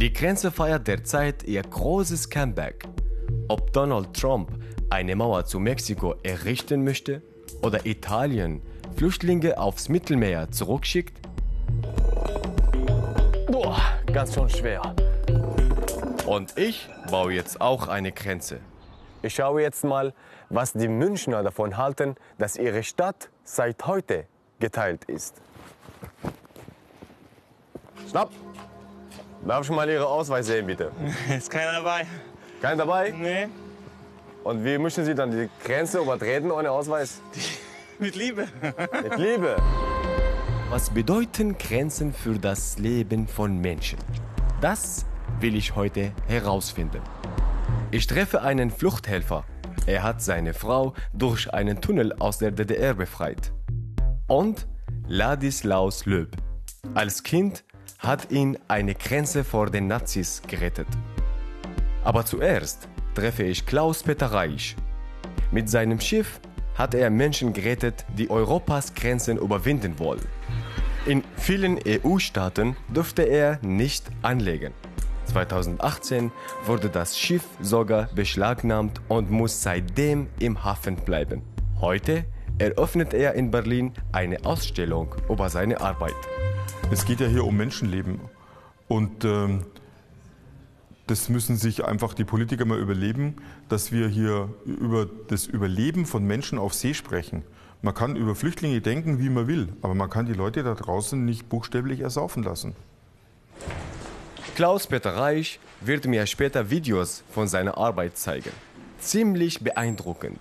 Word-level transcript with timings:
Die 0.00 0.12
Grenze 0.12 0.52
feiert 0.52 0.86
derzeit 0.86 1.42
ihr 1.42 1.60
großes 1.60 2.30
Comeback. 2.30 2.84
Ob 3.48 3.72
Donald 3.72 4.14
Trump 4.14 4.52
eine 4.90 5.16
Mauer 5.16 5.44
zu 5.44 5.58
Mexiko 5.58 6.14
errichten 6.22 6.84
möchte 6.84 7.20
oder 7.62 7.84
Italien 7.84 8.62
Flüchtlinge 8.94 9.58
aufs 9.58 9.88
Mittelmeer 9.88 10.52
zurückschickt? 10.52 11.18
Boah, 13.50 13.80
ganz 14.12 14.34
schön 14.34 14.48
schwer. 14.48 14.94
Und 16.26 16.56
ich 16.56 16.88
baue 17.10 17.32
jetzt 17.32 17.60
auch 17.60 17.88
eine 17.88 18.12
Grenze. 18.12 18.60
Ich 19.22 19.34
schaue 19.34 19.62
jetzt 19.62 19.82
mal, 19.82 20.14
was 20.48 20.74
die 20.74 20.86
Münchner 20.86 21.42
davon 21.42 21.76
halten, 21.76 22.14
dass 22.38 22.56
ihre 22.56 22.84
Stadt 22.84 23.30
seit 23.42 23.84
heute 23.84 24.26
geteilt 24.60 25.06
ist. 25.06 25.34
Stopp! 28.08 28.30
Darf 29.48 29.64
ich 29.64 29.74
mal 29.74 29.88
Ihre 29.88 30.06
Ausweis 30.06 30.46
sehen, 30.46 30.66
bitte? 30.66 30.92
Ist 31.34 31.50
keiner 31.50 31.72
dabei. 31.72 32.06
Keiner 32.60 32.76
dabei? 32.84 33.14
Nee. 33.18 33.48
Und 34.44 34.62
wie 34.62 34.76
müssen 34.76 35.06
Sie 35.06 35.14
dann 35.14 35.30
die 35.30 35.48
Grenze 35.64 36.00
übertreten 36.00 36.50
ohne 36.50 36.70
Ausweis? 36.70 37.22
Mit 37.98 38.14
Liebe. 38.14 38.46
Mit 39.02 39.16
Liebe. 39.16 39.56
Was 40.68 40.90
bedeuten 40.90 41.56
Grenzen 41.56 42.12
für 42.12 42.38
das 42.38 42.78
Leben 42.78 43.26
von 43.26 43.58
Menschen? 43.58 43.98
Das 44.60 45.06
will 45.40 45.56
ich 45.56 45.74
heute 45.74 46.12
herausfinden. 46.26 47.00
Ich 47.90 48.06
treffe 48.06 48.42
einen 48.42 48.70
Fluchthelfer. 48.70 49.44
Er 49.86 50.02
hat 50.02 50.20
seine 50.20 50.52
Frau 50.52 50.92
durch 51.14 51.54
einen 51.54 51.80
Tunnel 51.80 52.12
aus 52.18 52.36
der 52.36 52.50
DDR 52.50 52.92
befreit. 52.92 53.50
Und 54.26 54.68
Ladislaus 55.06 56.04
Löb. 56.04 56.36
Als 56.92 57.22
Kind 57.22 57.64
hat 57.98 58.30
ihn 58.30 58.58
eine 58.68 58.94
Grenze 58.94 59.44
vor 59.44 59.70
den 59.70 59.88
Nazis 59.88 60.42
gerettet. 60.46 60.88
Aber 62.04 62.24
zuerst 62.24 62.88
treffe 63.14 63.42
ich 63.42 63.66
Klaus-Peter 63.66 64.32
Reich. 64.32 64.76
Mit 65.50 65.68
seinem 65.68 66.00
Schiff 66.00 66.40
hat 66.76 66.94
er 66.94 67.10
Menschen 67.10 67.52
gerettet, 67.52 68.06
die 68.16 68.30
Europas 68.30 68.94
Grenzen 68.94 69.36
überwinden 69.36 69.98
wollen. 69.98 70.24
In 71.06 71.24
vielen 71.36 71.78
EU-Staaten 71.86 72.76
durfte 72.92 73.22
er 73.22 73.58
nicht 73.62 74.04
anlegen. 74.22 74.72
2018 75.26 76.30
wurde 76.64 76.88
das 76.88 77.18
Schiff 77.18 77.44
sogar 77.60 78.08
beschlagnahmt 78.14 79.00
und 79.08 79.30
muss 79.30 79.62
seitdem 79.62 80.28
im 80.38 80.64
Hafen 80.64 80.96
bleiben. 80.96 81.42
Heute 81.80 82.24
eröffnet 82.58 83.12
er 83.12 83.34
in 83.34 83.50
Berlin 83.50 83.92
eine 84.12 84.44
Ausstellung 84.44 85.14
über 85.28 85.48
seine 85.48 85.80
Arbeit. 85.80 86.16
Es 86.90 87.04
geht 87.04 87.20
ja 87.20 87.26
hier 87.26 87.44
um 87.44 87.54
Menschenleben. 87.54 88.18
Und 88.88 89.24
ähm, 89.24 89.66
das 91.06 91.28
müssen 91.28 91.56
sich 91.56 91.84
einfach 91.84 92.14
die 92.14 92.24
Politiker 92.24 92.64
mal 92.64 92.78
überleben, 92.78 93.36
dass 93.68 93.92
wir 93.92 94.08
hier 94.08 94.48
über 94.64 95.06
das 95.28 95.46
Überleben 95.46 96.06
von 96.06 96.24
Menschen 96.24 96.58
auf 96.58 96.72
See 96.72 96.94
sprechen. 96.94 97.44
Man 97.82 97.94
kann 97.94 98.16
über 98.16 98.34
Flüchtlinge 98.34 98.80
denken, 98.80 99.18
wie 99.20 99.28
man 99.28 99.46
will, 99.46 99.68
aber 99.82 99.94
man 99.94 100.08
kann 100.08 100.26
die 100.26 100.32
Leute 100.32 100.62
da 100.62 100.74
draußen 100.74 101.22
nicht 101.22 101.48
buchstäblich 101.50 102.00
ersaufen 102.00 102.42
lassen. 102.42 102.74
Klaus-Peter 104.56 105.14
Reich 105.14 105.60
wird 105.82 106.06
mir 106.06 106.26
später 106.26 106.70
Videos 106.70 107.22
von 107.30 107.48
seiner 107.48 107.76
Arbeit 107.76 108.16
zeigen. 108.16 108.50
Ziemlich 108.98 109.60
beeindruckend. 109.60 110.40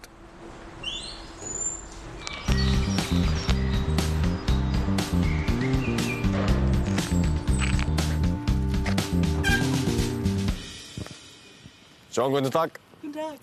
Schönen 12.18 12.32
guten 12.32 12.50
Tag. 12.50 12.80
Guten 13.00 13.14
Tag. 13.14 13.36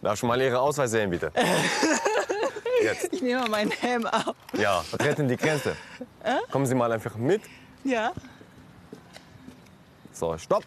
Darf 0.00 0.14
ich 0.14 0.22
mal 0.22 0.40
Ihre 0.40 0.58
Ausweis 0.58 0.92
sehen, 0.92 1.10
bitte? 1.10 1.30
Jetzt. 2.82 3.12
Ich 3.12 3.20
nehme 3.20 3.42
mal 3.42 3.50
meinen 3.50 3.70
Helm 3.70 4.06
ab. 4.06 4.34
Ja, 4.54 4.80
vertreten 4.80 5.28
die 5.28 5.36
Grenze. 5.36 5.76
Kommen 6.50 6.64
Sie 6.64 6.74
mal 6.74 6.90
einfach 6.90 7.14
mit. 7.16 7.42
Ja, 7.84 8.12
So, 10.10 10.38
stopp. 10.38 10.64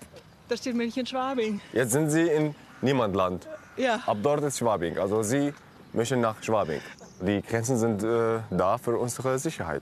da 0.50 0.56
steht 0.56 0.76
München 0.76 1.04
Schwabing. 1.04 1.60
Jetzt 1.74 1.94
sind 1.94 2.12
Sie 2.12 2.28
in 2.28 2.54
Niemandland. 2.84 3.48
Ja, 3.76 3.96
Ab 4.06 4.18
dort 4.22 4.44
ist 4.44 4.60
Schwabing. 4.60 5.00
Also 5.00 5.24
Sie 5.24 5.52
möchten 5.94 6.22
nach 6.22 6.36
Schwabing. 6.44 6.80
Die 7.22 7.42
Grenzen 7.42 7.80
sind 7.80 8.04
äh, 8.04 8.42
da 8.52 8.78
für 8.78 9.00
unsere 9.00 9.40
Sicherheit. 9.40 9.82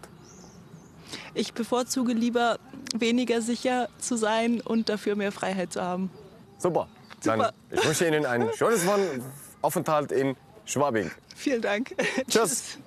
ich 1.34 1.53
bevorzuge 1.53 2.14
lieber 2.14 2.58
weniger 2.96 3.41
sicher 3.41 3.90
zu 3.97 4.16
sein 4.16 4.62
und 4.62 4.88
dafür 4.88 5.18
mehr 5.18 5.34
Freiheit 5.34 5.74
zu 5.74 5.81
haben. 5.81 6.09
Super. 6.58 6.88
Dann 7.24 7.40
Super. 7.40 7.53
ich 7.72 7.85
wünsche 7.85 8.07
Ihnen 8.07 8.25
einen 8.25 8.50
schönen 8.57 8.85
Won- 8.88 9.24
Aufenthalt 9.62 10.12
in 10.12 10.35
Schwabing. 10.66 11.12
Vielen 11.35 11.62
Dank. 11.62 11.94
Tschüss. 12.30 12.78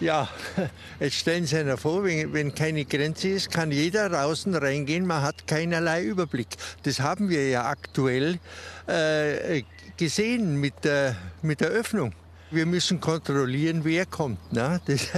Ja, 0.00 0.28
jetzt 1.00 1.14
stellen 1.16 1.46
Sie 1.46 1.56
sich 1.64 1.80
vor, 1.80 2.04
wenn, 2.04 2.32
wenn 2.34 2.54
keine 2.54 2.84
Grenze 2.84 3.28
ist, 3.28 3.50
kann 3.50 3.70
jeder 3.70 4.10
draußen 4.10 4.54
reingehen, 4.54 5.06
man 5.06 5.22
hat 5.22 5.46
keinerlei 5.46 6.02
Überblick. 6.04 6.48
Das 6.82 7.00
haben 7.00 7.30
wir 7.30 7.48
ja 7.48 7.66
aktuell 7.66 8.38
äh, 8.86 9.62
gesehen 9.96 10.56
mit 10.60 10.84
der, 10.84 11.16
mit 11.40 11.60
der 11.62 11.68
Öffnung. 11.68 12.12
Wir 12.50 12.66
müssen 12.66 13.00
kontrollieren, 13.00 13.80
wer 13.84 14.04
kommt. 14.04 14.52
Ne? 14.52 14.78
Das, 14.86 15.08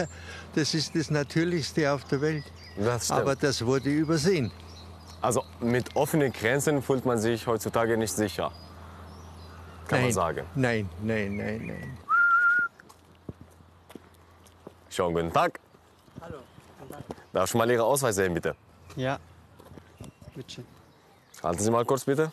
das 0.54 0.74
ist 0.74 0.94
das 0.94 1.10
Natürlichste 1.10 1.90
auf 1.92 2.04
der 2.04 2.20
Welt. 2.20 2.44
Das. 2.78 3.10
Aber 3.10 3.34
das 3.34 3.64
wurde 3.66 3.88
übersehen. 3.90 4.52
Also 5.26 5.42
mit 5.58 5.96
offenen 5.96 6.32
Grenzen 6.32 6.80
fühlt 6.80 7.04
man 7.04 7.18
sich 7.18 7.48
heutzutage 7.48 7.96
nicht 7.96 8.12
sicher. 8.12 8.52
Kann 9.88 9.98
nein, 9.98 10.02
man 10.02 10.12
sagen. 10.12 10.46
Nein, 10.54 10.88
nein, 11.02 11.36
nein, 11.36 11.66
nein. 11.66 11.98
Schönen 14.88 15.14
guten 15.14 15.32
Tag. 15.32 15.58
Hallo. 16.20 16.38
Darf 17.32 17.50
ich 17.50 17.54
mal 17.56 17.68
Ihre 17.68 17.82
Ausweis 17.82 18.14
sehen, 18.14 18.34
bitte? 18.34 18.54
Ja. 18.94 19.18
Bitte. 20.32 20.62
Halten 21.42 21.60
Sie 21.60 21.72
mal 21.72 21.84
kurz, 21.84 22.04
bitte. 22.04 22.30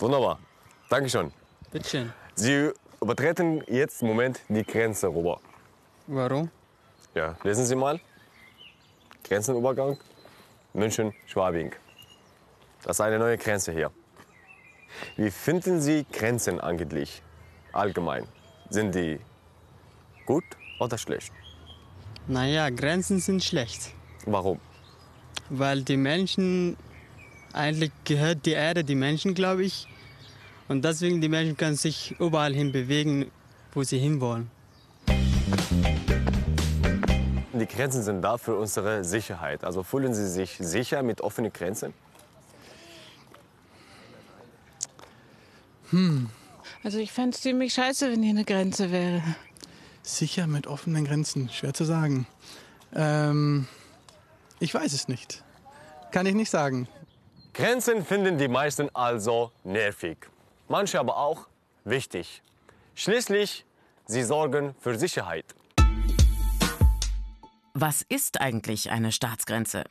Wunderbar. 0.00 0.40
Dankeschön. 0.88 1.32
Bitte. 1.70 2.12
Sie 2.34 2.72
übertreten 3.00 3.62
jetzt 3.68 4.02
im 4.02 4.08
Moment 4.08 4.40
die 4.48 4.64
Grenze 4.64 5.08
rüber. 5.08 5.40
Warum? 6.06 6.50
Ja, 7.14 7.36
lesen 7.42 7.64
Sie 7.64 7.74
mal. 7.74 8.00
Grenzenübergang 9.24 9.98
München-Schwabing. 10.74 11.72
Das 12.82 12.96
ist 12.96 13.00
eine 13.00 13.18
neue 13.18 13.38
Grenze 13.38 13.72
hier. 13.72 13.90
Wie 15.16 15.30
finden 15.30 15.80
Sie 15.80 16.06
Grenzen 16.12 16.60
eigentlich 16.60 17.22
allgemein? 17.72 18.26
Sind 18.70 18.94
die 18.94 19.18
gut 20.26 20.44
oder 20.78 20.96
schlecht? 20.98 21.32
Naja, 22.28 22.70
Grenzen 22.70 23.18
sind 23.20 23.42
schlecht. 23.42 23.92
Warum? 24.26 24.60
Weil 25.48 25.82
die 25.82 25.96
Menschen, 25.96 26.76
eigentlich 27.52 27.92
gehört 28.04 28.46
die 28.46 28.52
Erde 28.52 28.84
die 28.84 28.94
Menschen, 28.94 29.34
glaube 29.34 29.64
ich. 29.64 29.88
Und 30.68 30.84
deswegen 30.84 31.20
die 31.20 31.28
Menschen 31.28 31.56
können 31.56 31.76
sich 31.76 32.16
überall 32.18 32.54
hin 32.54 32.72
bewegen, 32.72 33.30
wo 33.72 33.82
sie 33.82 33.98
hinwollen. 33.98 34.50
Die 37.52 37.66
Grenzen 37.66 38.02
sind 38.02 38.22
da 38.22 38.36
für 38.36 38.56
unsere 38.56 39.04
Sicherheit. 39.04 39.64
Also 39.64 39.82
fühlen 39.82 40.12
Sie 40.12 40.28
sich 40.28 40.56
sicher 40.58 41.02
mit 41.02 41.20
offenen 41.20 41.52
Grenzen? 41.52 41.94
Also 46.82 46.98
ich 46.98 47.12
fände 47.12 47.34
es 47.34 47.40
ziemlich 47.40 47.72
scheiße, 47.72 48.10
wenn 48.10 48.22
hier 48.22 48.30
eine 48.30 48.44
Grenze 48.44 48.90
wäre. 48.90 49.22
Sicher 50.02 50.46
mit 50.46 50.66
offenen 50.66 51.04
Grenzen, 51.04 51.48
schwer 51.48 51.72
zu 51.72 51.84
sagen. 51.84 52.26
Ähm, 52.94 53.66
ich 54.58 54.74
weiß 54.74 54.92
es 54.92 55.08
nicht. 55.08 55.42
Kann 56.10 56.26
ich 56.26 56.34
nicht 56.34 56.50
sagen. 56.50 56.88
Grenzen 57.54 58.04
finden 58.04 58.36
die 58.36 58.48
meisten 58.48 58.94
also 58.94 59.52
nervig. 59.64 60.18
Manche 60.68 60.98
aber 60.98 61.16
auch 61.16 61.46
wichtig. 61.84 62.42
Schließlich, 62.94 63.64
sie 64.06 64.22
sorgen 64.22 64.74
für 64.80 64.98
Sicherheit. 64.98 65.54
Was 67.74 68.02
ist 68.08 68.40
eigentlich 68.40 68.90
eine 68.90 69.12
Staatsgrenze? 69.12 69.84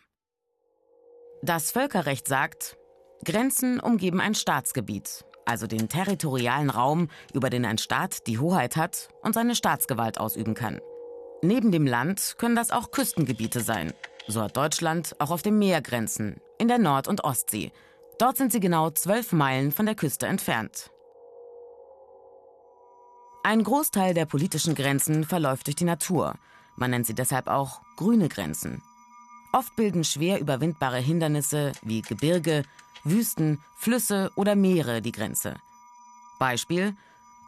Das 1.43 1.71
Völkerrecht 1.71 2.27
sagt, 2.27 2.77
Grenzen 3.23 3.79
umgeben 3.79 4.19
ein 4.19 4.35
Staatsgebiet, 4.35 5.23
also 5.45 5.67
den 5.67 5.87
territorialen 5.87 6.69
Raum, 6.69 7.09
über 7.33 7.49
den 7.49 7.65
ein 7.65 7.77
Staat 7.77 8.27
die 8.27 8.39
Hoheit 8.39 8.75
hat 8.75 9.09
und 9.21 9.33
seine 9.33 9.55
Staatsgewalt 9.55 10.19
ausüben 10.19 10.55
kann. 10.55 10.81
Neben 11.41 11.71
dem 11.71 11.85
Land 11.85 12.35
können 12.37 12.55
das 12.55 12.71
auch 12.71 12.91
Küstengebiete 12.91 13.61
sein. 13.61 13.93
So 14.27 14.41
hat 14.41 14.57
Deutschland 14.57 15.15
auch 15.19 15.29
auf 15.29 15.43
dem 15.43 15.59
Meer 15.59 15.81
Grenzen, 15.81 16.41
in 16.57 16.67
der 16.67 16.79
Nord- 16.79 17.07
und 17.07 17.23
Ostsee. 17.23 17.71
Dort 18.17 18.37
sind 18.37 18.51
sie 18.51 18.59
genau 18.59 18.91
zwölf 18.91 19.33
Meilen 19.33 19.71
von 19.71 19.85
der 19.85 19.95
Küste 19.95 20.27
entfernt. 20.27 20.91
Ein 23.43 23.63
Großteil 23.63 24.13
der 24.13 24.25
politischen 24.25 24.73
Grenzen 24.73 25.23
verläuft 25.23 25.67
durch 25.67 25.75
die 25.75 25.83
Natur. 25.83 26.35
Man 26.77 26.91
nennt 26.91 27.05
sie 27.05 27.13
deshalb 27.13 27.47
auch 27.47 27.81
grüne 27.97 28.29
Grenzen. 28.29 28.81
Oft 29.51 29.75
bilden 29.75 30.03
schwer 30.03 30.39
überwindbare 30.39 30.97
Hindernisse 30.97 31.73
wie 31.81 32.01
Gebirge, 32.01 32.63
Wüsten, 33.03 33.61
Flüsse 33.75 34.31
oder 34.35 34.55
Meere 34.55 35.01
die 35.01 35.11
Grenze. 35.11 35.55
Beispiel 36.39 36.95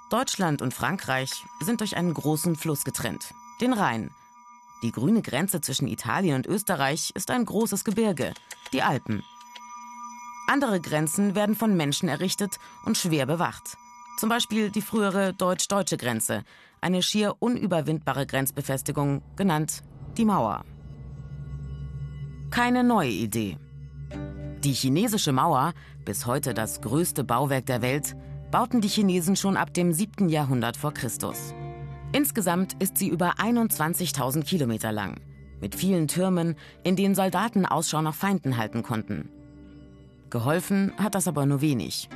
Deutschland 0.10 0.62
und 0.62 0.74
Frankreich 0.74 1.32
sind 1.60 1.82
durch 1.82 1.98
einen 1.98 2.14
großen 2.14 2.56
Fluss 2.56 2.84
getrennt, 2.84 3.34
den 3.60 3.74
Rhein. 3.74 4.12
Die 4.84 4.92
grüne 4.92 5.22
Grenze 5.22 5.60
zwischen 5.60 5.88
Italien 5.88 6.36
und 6.36 6.48
Österreich 6.48 7.12
ist 7.16 7.32
ein 7.32 7.44
großes 7.44 7.84
Gebirge, 7.84 8.34
die 8.72 8.84
Alpen. 8.84 9.24
Andere 10.48 10.80
Grenzen 10.80 11.36
werden 11.36 11.56
von 11.56 11.76
Menschen 11.76 12.08
errichtet 12.08 12.58
und 12.86 12.98
schwer 12.98 13.26
bewacht. 13.26 13.78
Zum 14.18 14.30
Beispiel 14.30 14.72
die 14.72 14.82
frühere 14.82 15.34
deutsch-deutsche 15.34 15.98
Grenze, 15.98 16.44
eine 16.82 17.04
schier 17.04 17.36
unüberwindbare 17.40 18.26
Grenzbefestigung, 18.26 19.22
genannt 19.36 19.84
die 20.18 20.26
Mauer. 20.26 20.64
Keine 22.50 22.84
neue 22.84 23.10
Idee. 23.10 23.58
Die 24.64 24.74
chinesische 24.74 25.34
Mauer, 25.34 25.74
bis 26.06 26.26
heute 26.26 26.54
das 26.54 26.82
größte 26.82 27.26
Bauwerk 27.26 27.66
der 27.66 27.82
Welt, 27.82 28.16
bauten 28.50 28.80
die 28.80 28.88
Chinesen 28.88 29.36
schon 29.36 29.58
ab 29.58 29.74
dem 29.74 29.92
7. 29.92 30.30
Jahrhundert 30.30 30.78
vor 30.78 30.94
Christus. 30.94 31.54
Insgesamt 32.14 32.82
ist 32.82 32.98
sie 32.98 33.10
über 33.10 33.36
21.000 33.36 34.46
Kilometer 34.46 34.94
lang, 34.94 35.20
mit 35.60 35.76
vielen 35.76 36.08
Türmen, 36.08 36.56
in 36.84 36.96
denen 36.96 37.16
Soldaten 37.16 37.66
Ausschau 37.66 38.02
nach 38.02 38.16
Feinden 38.16 38.56
halten 38.56 38.82
konnten. 38.82 39.30
Geholfen 40.30 40.92
hat 40.98 41.16
das 41.16 41.28
aber 41.28 41.46
nur 41.46 41.62
wenig. 41.62 42.10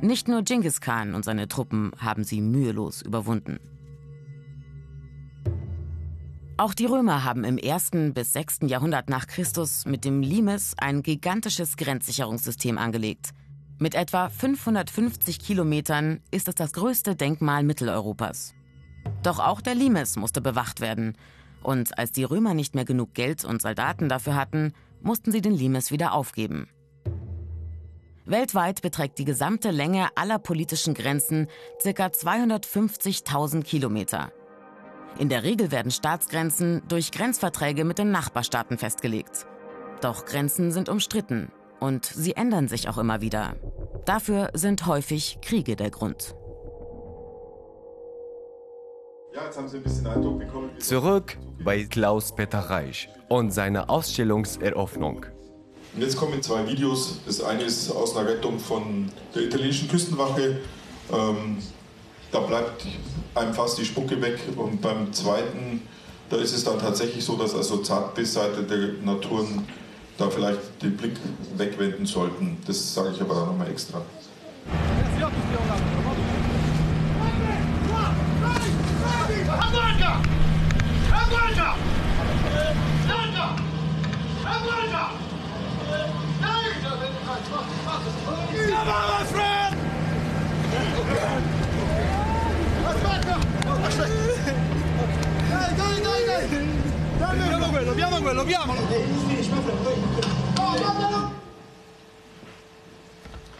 Nicht 0.00 0.26
nur 0.26 0.42
Genghis 0.42 0.80
Khan 0.80 1.14
und 1.14 1.24
seine 1.24 1.46
Truppen 1.46 1.92
haben 1.98 2.24
sie 2.24 2.40
mühelos 2.40 3.02
überwunden. 3.02 3.60
Auch 6.56 6.74
die 6.74 6.86
Römer 6.86 7.24
haben 7.24 7.44
im 7.44 7.58
1. 7.62 8.12
bis 8.12 8.32
6. 8.32 8.60
Jahrhundert 8.66 9.08
nach 9.08 9.26
Christus 9.26 9.84
mit 9.86 10.04
dem 10.04 10.22
Limes 10.22 10.74
ein 10.78 11.02
gigantisches 11.02 11.76
Grenzsicherungssystem 11.76 12.78
angelegt. 12.78 13.30
Mit 13.78 13.94
etwa 13.94 14.28
550 14.28 15.38
Kilometern 15.38 16.20
ist 16.30 16.48
es 16.48 16.54
das 16.54 16.72
größte 16.72 17.16
Denkmal 17.16 17.64
Mitteleuropas. 17.64 18.54
Doch 19.22 19.38
auch 19.38 19.60
der 19.60 19.74
Limes 19.74 20.16
musste 20.16 20.40
bewacht 20.40 20.80
werden. 20.80 21.16
Und 21.62 21.98
als 21.98 22.12
die 22.12 22.24
Römer 22.24 22.54
nicht 22.54 22.74
mehr 22.74 22.84
genug 22.84 23.14
Geld 23.14 23.44
und 23.44 23.62
Soldaten 23.62 24.08
dafür 24.08 24.34
hatten, 24.34 24.72
mussten 25.00 25.32
sie 25.32 25.40
den 25.40 25.54
Limes 25.54 25.90
wieder 25.90 26.12
aufgeben. 26.12 26.68
Weltweit 28.24 28.82
beträgt 28.82 29.18
die 29.18 29.24
gesamte 29.24 29.70
Länge 29.70 30.08
aller 30.14 30.38
politischen 30.38 30.94
Grenzen 30.94 31.48
ca. 31.82 32.06
250.000 32.06 33.64
Kilometer. 33.64 34.32
In 35.18 35.28
der 35.28 35.42
Regel 35.42 35.70
werden 35.70 35.90
Staatsgrenzen 35.90 36.82
durch 36.88 37.10
Grenzverträge 37.10 37.84
mit 37.84 37.98
den 37.98 38.10
Nachbarstaaten 38.12 38.78
festgelegt. 38.78 39.46
Doch 40.00 40.24
Grenzen 40.24 40.70
sind 40.70 40.88
umstritten 40.88 41.50
und 41.80 42.06
sie 42.06 42.36
ändern 42.36 42.68
sich 42.68 42.88
auch 42.88 42.98
immer 42.98 43.20
wieder. 43.20 43.56
Dafür 44.04 44.50
sind 44.54 44.86
häufig 44.86 45.38
Kriege 45.42 45.76
der 45.76 45.90
Grund. 45.90 46.34
Ja, 49.34 49.44
jetzt 49.44 49.56
haben 49.56 49.68
Sie 49.68 49.78
ein 49.78 49.82
bisschen 49.82 50.06
Eindruck 50.06 50.38
bekommen. 50.38 50.70
Zurück 50.78 51.38
bei 51.64 51.84
Klaus-Peter 51.84 52.58
Reich 52.58 53.08
und 53.28 53.50
seiner 53.50 53.90
Ausstellungseröffnung. 53.90 55.26
Und 55.94 56.00
jetzt 56.00 56.16
kommen 56.16 56.42
zwei 56.42 56.66
Videos. 56.66 57.18
Das 57.26 57.42
eine 57.42 57.64
ist 57.64 57.90
aus 57.90 58.16
einer 58.16 58.28
Rettung 58.28 58.58
von 58.58 59.10
der 59.34 59.42
italienischen 59.42 59.88
Küstenwache. 59.88 60.60
Ähm, 61.12 61.58
da 62.30 62.40
bleibt 62.40 62.86
einem 63.34 63.52
fast 63.52 63.78
die 63.78 63.84
Spucke 63.84 64.20
weg. 64.22 64.38
Und 64.56 64.80
beim 64.80 65.12
zweiten, 65.12 65.82
da 66.30 66.36
ist 66.36 66.54
es 66.54 66.64
dann 66.64 66.78
tatsächlich 66.78 67.22
so, 67.22 67.36
dass 67.36 67.54
also 67.54 67.78
zartbeseitete 67.78 68.94
Naturen 69.04 69.66
da 70.16 70.30
vielleicht 70.30 70.82
den 70.82 70.96
Blick 70.96 71.16
wegwenden 71.56 72.06
sollten. 72.06 72.56
Das 72.66 72.94
sage 72.94 73.10
ich 73.14 73.20
aber 73.20 73.34
dann 73.34 73.46
nochmal 73.48 73.70
extra. 73.70 74.02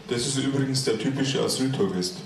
Das 0.09 0.27
ist 0.27 0.37
übrigens 0.37 0.83
der 0.83 0.99
typische 0.99 1.41
Asyltourist. 1.41 2.17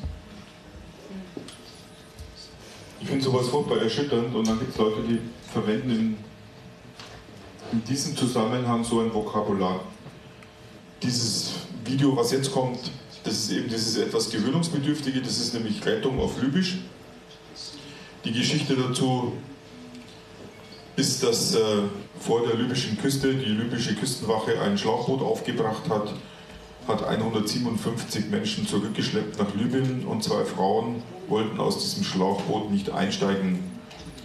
Ich 2.99 3.07
finde 3.07 3.23
sowas 3.23 3.47
furchtbar 3.47 3.81
erschütternd 3.81 4.35
und 4.35 4.47
dann 4.47 4.59
gibt 4.59 4.71
es 4.71 4.77
Leute, 4.77 5.01
die 5.07 5.19
verwenden 5.51 5.91
in, 5.91 6.17
in 7.71 7.83
diesem 7.85 8.17
Zusammenhang 8.17 8.83
so 8.83 8.99
ein 8.99 9.13
Vokabular. 9.13 9.81
Dieses 11.01 11.66
Video, 11.87 12.15
was 12.15 12.31
jetzt 12.31 12.51
kommt, 12.51 12.91
das 13.23 13.33
ist 13.33 13.51
eben 13.51 13.69
dieses 13.69 13.97
etwas 13.97 14.29
gewöhnungsbedürftige, 14.29 15.21
das 15.21 15.39
ist 15.39 15.53
nämlich 15.53 15.85
Rettung 15.85 16.19
auf 16.19 16.41
Libysch. 16.41 16.77
Die 18.25 18.31
Geschichte 18.31 18.75
dazu 18.75 19.33
ist, 20.97 21.23
dass 21.23 21.55
äh, 21.55 21.59
vor 22.19 22.45
der 22.45 22.55
libyschen 22.55 22.97
Küste 22.97 23.33
die 23.33 23.51
libysche 23.51 23.95
Küstenwache 23.95 24.59
ein 24.61 24.77
Schlauchboot 24.77 25.21
aufgebracht 25.21 25.87
hat, 25.89 26.13
hat 26.87 27.03
157 27.03 28.29
Menschen 28.29 28.67
zurückgeschleppt 28.67 29.37
nach 29.39 29.53
Libyen 29.55 30.05
und 30.05 30.23
zwei 30.23 30.43
Frauen 30.43 31.03
wollten 31.27 31.59
aus 31.59 31.79
diesem 31.79 32.03
Schlauchboot 32.03 32.71
nicht 32.71 32.89
einsteigen 32.89 33.59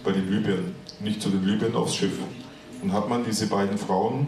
bei 0.03 0.11
den 0.11 0.29
Libyern, 0.31 0.75
nicht 0.99 1.21
zu 1.21 1.29
den 1.29 1.45
Libyern 1.45 1.75
aufs 1.75 1.95
Schiff. 1.95 2.17
Und 2.81 2.91
hat 2.91 3.07
man 3.07 3.23
diese 3.23 3.47
beiden 3.47 3.77
Frauen 3.77 4.27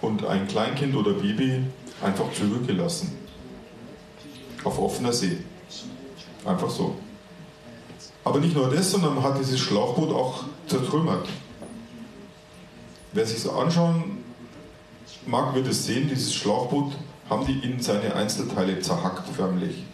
und 0.00 0.24
ein 0.24 0.46
Kleinkind 0.46 0.94
oder 0.94 1.12
Baby 1.12 1.62
einfach 2.02 2.32
zurückgelassen. 2.32 3.16
Auf 4.64 4.78
offener 4.78 5.12
See. 5.12 5.38
Einfach 6.44 6.70
so. 6.70 6.96
Aber 8.24 8.40
nicht 8.40 8.54
nur 8.54 8.70
das, 8.70 8.90
sondern 8.90 9.14
man 9.14 9.24
hat 9.24 9.38
dieses 9.38 9.58
Schlauchboot 9.60 10.12
auch 10.12 10.44
zertrümmert. 10.66 11.28
Wer 13.12 13.26
sich 13.26 13.42
das 13.42 13.52
anschauen 13.52 14.18
mag, 15.26 15.54
wird 15.54 15.66
es 15.66 15.86
sehen, 15.86 16.08
dieses 16.08 16.34
Schlauchboot 16.34 16.92
haben 17.28 17.46
die 17.46 17.58
in 17.60 17.80
seine 17.80 18.14
Einzelteile 18.14 18.80
zerhackt 18.80 19.28
förmlich. 19.28 19.84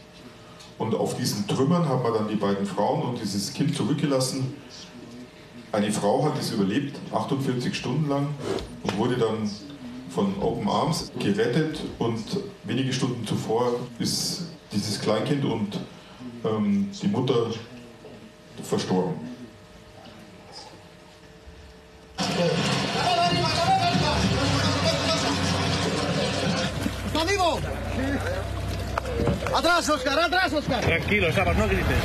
Und 0.79 0.95
auf 0.95 1.17
diesen 1.17 1.47
Trümmern 1.47 1.88
hat 1.88 2.02
man 2.02 2.14
dann 2.14 2.29
die 2.29 2.37
beiden 2.37 2.67
Frauen 2.67 3.02
und 3.02 3.21
dieses 3.21 3.52
Kind 3.52 3.76
zurückgelassen. 3.76 4.55
Eine 5.73 5.93
Frau 5.93 6.25
hat 6.25 6.38
es 6.38 6.52
überlebt, 6.52 6.99
48 7.12 7.75
Stunden 7.75 8.09
lang, 8.09 8.29
und 8.83 8.97
wurde 8.97 9.17
dann 9.17 9.50
von 10.14 10.35
Open 10.40 10.68
Arms 10.68 11.11
gerettet. 11.18 11.80
Und 11.99 12.25
wenige 12.64 12.92
Stunden 12.92 13.26
zuvor 13.26 13.80
ist 13.99 14.47
dieses 14.73 15.00
Kleinkind 15.00 15.44
und 15.44 15.80
ähm, 16.44 16.90
die 17.02 17.09
Mutter 17.09 17.50
verstorben. 18.62 19.35
¡Está 27.06 27.25
vivo! 27.25 27.61
¡Atrás, 29.54 29.88
Oscar! 29.90 30.18
¡Atrás, 30.18 30.52
Oscar! 30.52 30.80
Tranquilo, 30.80 31.33
Sabas, 31.33 31.56
no 31.56 31.66
grites. 31.66 31.97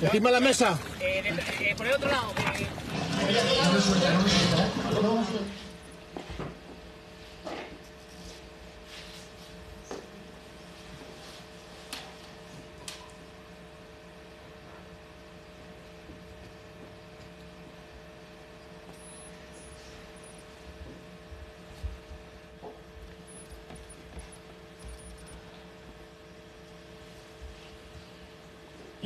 Encima 0.00 0.30
de 0.30 0.34
la 0.34 0.40
mesa. 0.40 0.78
por 1.76 1.86
el 1.86 1.94
otro 1.94 2.10
lado. 2.10 2.32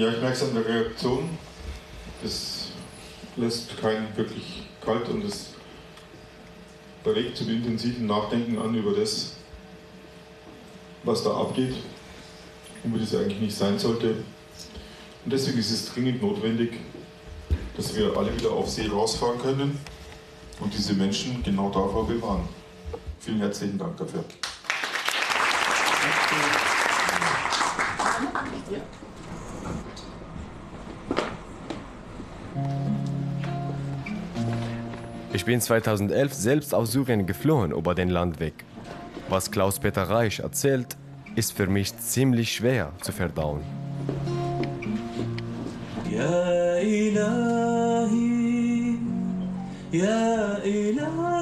Ja, 0.03 0.09
ich 0.09 0.21
merke 0.21 0.35
es 0.35 0.43
an 0.43 0.53
der 0.53 0.67
Reaktion. 0.67 1.39
Es 2.25 2.73
lässt 3.37 3.81
keinen 3.81 4.09
wirklich 4.17 4.65
kalt 4.85 5.09
und 5.09 5.25
es 5.25 5.51
regt 7.07 7.37
zum 7.37 7.49
intensiven 7.49 8.09
Nachdenken 8.09 8.59
an 8.59 8.75
über 8.75 8.99
das, 8.99 9.35
was 11.05 11.23
da 11.23 11.37
abgeht 11.37 11.77
und 12.83 12.97
wie 12.97 12.99
das 12.99 13.15
eigentlich 13.15 13.39
nicht 13.39 13.57
sein 13.57 13.79
sollte. 13.79 14.25
Und 15.25 15.33
deswegen 15.33 15.59
ist 15.59 15.71
es 15.71 15.95
dringend 15.95 16.21
notwendig, 16.21 16.81
dass 17.77 17.95
wir 17.95 18.17
alle 18.17 18.37
wieder 18.37 18.51
auf 18.51 18.69
See 18.69 18.89
rausfahren 18.89 19.41
können 19.41 19.79
und 20.59 20.75
diese 20.75 20.95
Menschen 20.95 21.45
genau 21.45 21.69
davor 21.69 22.09
bewahren. 22.09 22.49
Vielen 23.21 23.39
herzlichen 23.39 23.79
Dank 23.79 23.97
dafür. 23.99 24.25
Ich 35.43 35.47
bin 35.47 35.61
2011 35.61 36.33
selbst 36.35 36.73
aus 36.73 36.93
Syrien 36.93 37.27
geflohen 37.27 37.73
über 37.73 37.97
den 37.97 38.11
Landweg. 38.11 38.55
Was 39.29 39.51
Klaus-Peter 39.51 40.05
Reich 40.05 40.39
erzählt, 40.39 40.97
ist 41.35 41.55
für 41.55 41.67
mich 41.67 41.99
ziemlich 41.99 42.53
schwer 42.53 42.93
zu 43.01 43.11
verdauen. 43.11 43.61
Ja, 46.09 46.77
Ilahi, 46.77 48.21
ja, 49.91 50.59
Ilahi. 50.59 51.33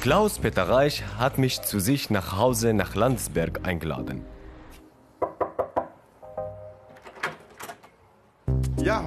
Klaus 0.00 0.40
Peter 0.40 0.68
Reich 0.68 1.04
hat 1.16 1.38
mich 1.38 1.62
zu 1.62 1.78
sich 1.78 2.10
nach 2.10 2.36
Hause 2.36 2.74
nach 2.74 2.96
Landsberg 2.96 3.60
eingeladen. 3.62 4.33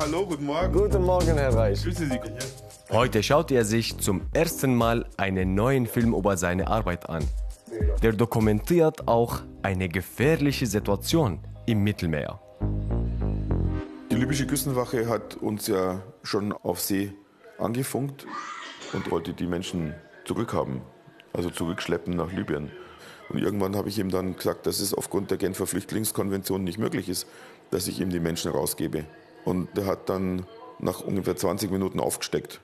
Hallo, 0.07 0.25
guten 0.25 0.45
Morgen. 0.45 0.73
Guten 0.73 1.03
Morgen, 1.03 1.37
Herr 1.37 1.53
Reich. 1.53 1.83
Grüße 1.83 2.05
Sie. 2.05 2.19
Heute 2.89 3.21
schaut 3.23 3.51
er 3.51 3.65
sich 3.65 3.97
zum 3.97 4.21
ersten 4.33 4.73
Mal 4.73 5.05
einen 5.17 5.53
neuen 5.53 5.85
Film 5.85 6.13
über 6.13 6.37
seine 6.37 6.67
Arbeit 6.67 7.09
an. 7.09 7.25
Der 8.01 8.13
dokumentiert 8.13 9.07
auch 9.07 9.41
eine 9.63 9.89
gefährliche 9.89 10.65
Situation 10.65 11.39
im 11.65 11.83
Mittelmeer. 11.83 12.39
Die 14.09 14.15
libysche 14.15 14.47
Küstenwache 14.47 15.09
hat 15.09 15.35
uns 15.35 15.67
ja 15.67 16.01
schon 16.23 16.53
auf 16.53 16.79
See 16.79 17.11
angefunkt 17.57 18.25
und 18.93 19.11
wollte 19.11 19.33
die 19.33 19.47
Menschen 19.47 19.93
zurückhaben, 20.23 20.81
also 21.33 21.49
zurückschleppen 21.49 22.15
nach 22.15 22.31
Libyen. 22.31 22.71
Und 23.29 23.39
irgendwann 23.39 23.75
habe 23.75 23.89
ich 23.89 23.99
ihm 23.99 24.09
dann 24.09 24.37
gesagt, 24.37 24.67
dass 24.67 24.79
es 24.79 24.93
aufgrund 24.93 25.31
der 25.31 25.37
Genfer 25.37 25.67
Flüchtlingskonvention 25.67 26.63
nicht 26.63 26.77
möglich 26.77 27.09
ist, 27.09 27.27
dass 27.71 27.89
ich 27.89 27.99
ihm 27.99 28.09
die 28.09 28.21
Menschen 28.21 28.51
rausgebe. 28.51 29.05
Und 29.45 29.77
er 29.77 29.85
hat 29.85 30.09
dann 30.09 30.45
nach 30.79 31.01
ungefähr 31.01 31.35
20 31.35 31.71
Minuten 31.71 31.99
aufgesteckt. 31.99 32.59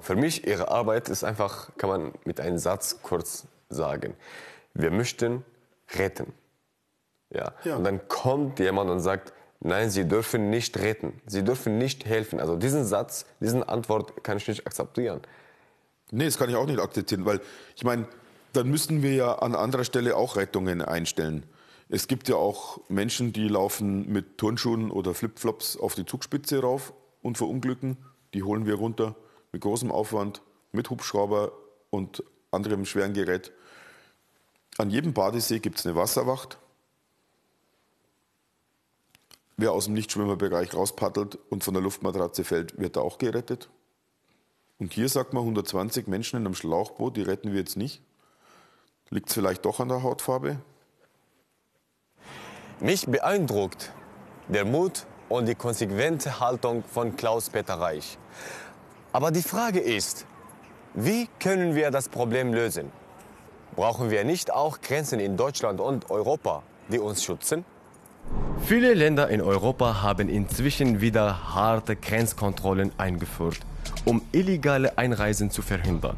Für 0.00 0.16
mich, 0.16 0.46
ihre 0.46 0.68
Arbeit 0.68 1.08
ist 1.08 1.24
einfach, 1.24 1.70
kann 1.78 1.88
man 1.88 2.12
mit 2.24 2.38
einem 2.38 2.58
Satz 2.58 2.98
kurz 3.02 3.46
sagen. 3.70 4.14
Wir 4.74 4.90
möchten 4.90 5.44
retten. 5.96 6.34
Ja. 7.30 7.52
Ja. 7.64 7.76
Und 7.76 7.84
dann 7.84 8.06
kommt 8.06 8.58
jemand 8.58 8.90
und 8.90 9.00
sagt, 9.00 9.32
nein, 9.60 9.88
Sie 9.88 10.06
dürfen 10.06 10.50
nicht 10.50 10.78
retten. 10.78 11.22
Sie 11.26 11.42
dürfen 11.42 11.78
nicht 11.78 12.04
helfen. 12.04 12.38
Also 12.38 12.56
diesen 12.56 12.84
Satz, 12.84 13.24
diesen 13.40 13.62
Antwort 13.62 14.22
kann 14.22 14.36
ich 14.36 14.46
nicht 14.46 14.66
akzeptieren. 14.66 15.22
Nee, 16.10 16.26
das 16.26 16.36
kann 16.36 16.50
ich 16.50 16.56
auch 16.56 16.66
nicht 16.66 16.80
akzeptieren, 16.80 17.24
weil 17.24 17.40
ich 17.74 17.82
meine, 17.82 18.06
dann 18.52 18.68
müssten 18.68 19.02
wir 19.02 19.14
ja 19.14 19.38
an 19.38 19.54
anderer 19.54 19.84
Stelle 19.84 20.16
auch 20.16 20.36
Rettungen 20.36 20.82
einstellen. 20.82 21.44
Es 21.94 22.08
gibt 22.08 22.28
ja 22.28 22.34
auch 22.34 22.80
Menschen, 22.88 23.32
die 23.32 23.46
laufen 23.46 24.10
mit 24.12 24.36
Turnschuhen 24.36 24.90
oder 24.90 25.14
Flipflops 25.14 25.76
auf 25.76 25.94
die 25.94 26.04
Zugspitze 26.04 26.60
rauf 26.60 26.92
und 27.22 27.38
verunglücken. 27.38 27.98
Die 28.34 28.42
holen 28.42 28.66
wir 28.66 28.74
runter 28.74 29.14
mit 29.52 29.62
großem 29.62 29.92
Aufwand, 29.92 30.42
mit 30.72 30.90
Hubschrauber 30.90 31.52
und 31.90 32.24
anderem 32.50 32.84
schweren 32.84 33.12
Gerät. 33.12 33.52
An 34.76 34.90
jedem 34.90 35.12
Badesee 35.12 35.60
gibt 35.60 35.78
es 35.78 35.86
eine 35.86 35.94
Wasserwacht. 35.94 36.58
Wer 39.56 39.70
aus 39.70 39.84
dem 39.84 39.94
Nichtschwimmerbereich 39.94 40.74
rauspaddelt 40.74 41.38
und 41.48 41.62
von 41.62 41.74
der 41.74 41.82
Luftmatratze 41.84 42.42
fällt, 42.42 42.76
wird 42.76 42.98
auch 42.98 43.18
gerettet. 43.18 43.70
Und 44.80 44.92
hier 44.94 45.08
sagt 45.08 45.32
man 45.32 45.44
120 45.44 46.08
Menschen 46.08 46.40
in 46.40 46.44
einem 46.44 46.56
Schlauchboot, 46.56 47.16
die 47.16 47.22
retten 47.22 47.52
wir 47.52 47.60
jetzt 47.60 47.76
nicht. 47.76 48.02
Liegt 49.10 49.28
es 49.28 49.34
vielleicht 49.34 49.64
doch 49.64 49.78
an 49.78 49.90
der 49.90 50.02
Hautfarbe? 50.02 50.60
Mich 52.80 53.06
beeindruckt 53.06 53.92
der 54.48 54.64
Mut 54.64 55.06
und 55.28 55.46
die 55.46 55.54
konsequente 55.54 56.40
Haltung 56.40 56.82
von 56.82 57.16
Klaus-Peter 57.16 57.74
Reich. 57.74 58.18
Aber 59.12 59.30
die 59.30 59.42
Frage 59.42 59.78
ist, 59.78 60.26
wie 60.94 61.28
können 61.38 61.74
wir 61.76 61.90
das 61.90 62.08
Problem 62.08 62.52
lösen? 62.52 62.90
Brauchen 63.76 64.10
wir 64.10 64.24
nicht 64.24 64.52
auch 64.52 64.80
Grenzen 64.80 65.20
in 65.20 65.36
Deutschland 65.36 65.80
und 65.80 66.10
Europa, 66.10 66.62
die 66.88 66.98
uns 66.98 67.24
schützen? 67.24 67.64
Viele 68.66 68.94
Länder 68.94 69.28
in 69.28 69.40
Europa 69.40 70.02
haben 70.02 70.28
inzwischen 70.28 71.00
wieder 71.00 71.54
harte 71.54 71.96
Grenzkontrollen 71.96 72.92
eingeführt, 72.98 73.60
um 74.04 74.22
illegale 74.32 74.98
Einreisen 74.98 75.50
zu 75.50 75.62
verhindern. 75.62 76.16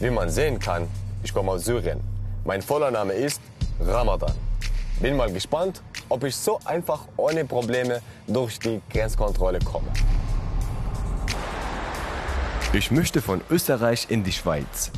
Wie 0.00 0.10
man 0.10 0.30
sehen 0.30 0.58
kann, 0.58 0.88
ich 1.22 1.32
komme 1.32 1.52
aus 1.52 1.64
Syrien. 1.64 2.00
Mein 2.44 2.62
voller 2.62 2.90
Name 2.90 3.12
ist 3.12 3.40
Ramadan. 3.80 4.43
Bin 5.04 5.18
mal 5.18 5.30
gespannt, 5.30 5.82
ob 6.08 6.24
ich 6.24 6.34
so 6.34 6.58
einfach 6.64 7.02
ohne 7.18 7.44
Probleme 7.44 8.00
durch 8.26 8.58
die 8.58 8.80
Grenzkontrolle 8.88 9.58
komme. 9.58 9.88
Ich 12.72 12.90
möchte 12.90 13.20
von 13.20 13.42
Österreich 13.50 14.06
in 14.08 14.24
die 14.24 14.32
Schweiz. 14.32 14.90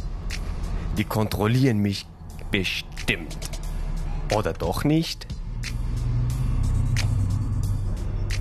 Die 0.97 1.03
kontrollieren 1.03 1.79
mich 1.79 2.07
bestimmt. 2.53 3.51
Oder 4.33 4.53
doch 4.53 4.85
nicht? 4.85 5.27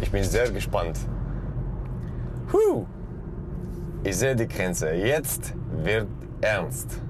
Ich 0.01 0.11
bin 0.11 0.23
sehr 0.23 0.51
gespannt. 0.51 0.99
Huh. 2.53 2.85
Ich 4.03 4.17
sehe 4.17 4.35
die 4.35 4.47
Grenze. 4.47 4.91
Jetzt 4.91 5.55
wird 5.71 6.07
ernst. 6.41 7.01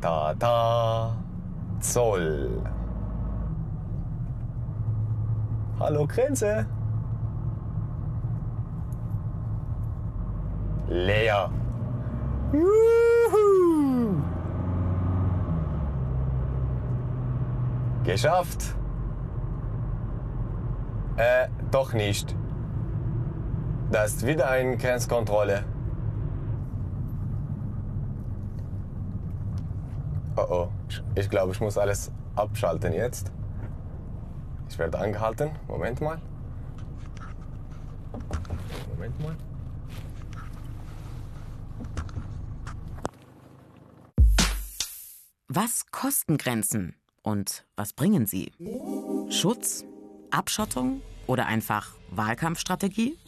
Ta 0.00 0.32
ta. 0.32 1.27
Zoll. 1.80 2.62
Hallo 5.78 6.06
Grenze. 6.06 6.66
Leer. 10.88 11.50
Juhu. 12.52 14.22
Geschafft. 18.04 18.74
Äh, 21.16 21.48
doch 21.70 21.92
nicht. 21.92 22.34
Da 23.90 24.04
ist 24.04 24.26
wieder 24.26 24.50
eine 24.50 24.76
Grenzkontrolle. 24.76 25.64
Oh 30.38 30.46
oh, 30.50 30.68
ich 31.16 31.28
glaube, 31.28 31.50
ich 31.50 31.60
muss 31.60 31.76
alles 31.76 32.12
abschalten 32.36 32.92
jetzt. 32.92 33.32
Ich 34.68 34.78
werde 34.78 34.96
angehalten. 34.96 35.50
Moment 35.66 36.00
mal. 36.00 36.20
Moment 38.88 39.20
mal. 39.20 39.36
Was 45.48 45.86
kosten 45.90 46.38
Grenzen 46.38 46.94
und 47.22 47.64
was 47.74 47.92
bringen 47.92 48.26
sie? 48.26 48.52
Schutz? 49.30 49.84
Abschottung 50.30 51.00
oder 51.26 51.46
einfach 51.46 51.96
Wahlkampfstrategie? 52.10 53.18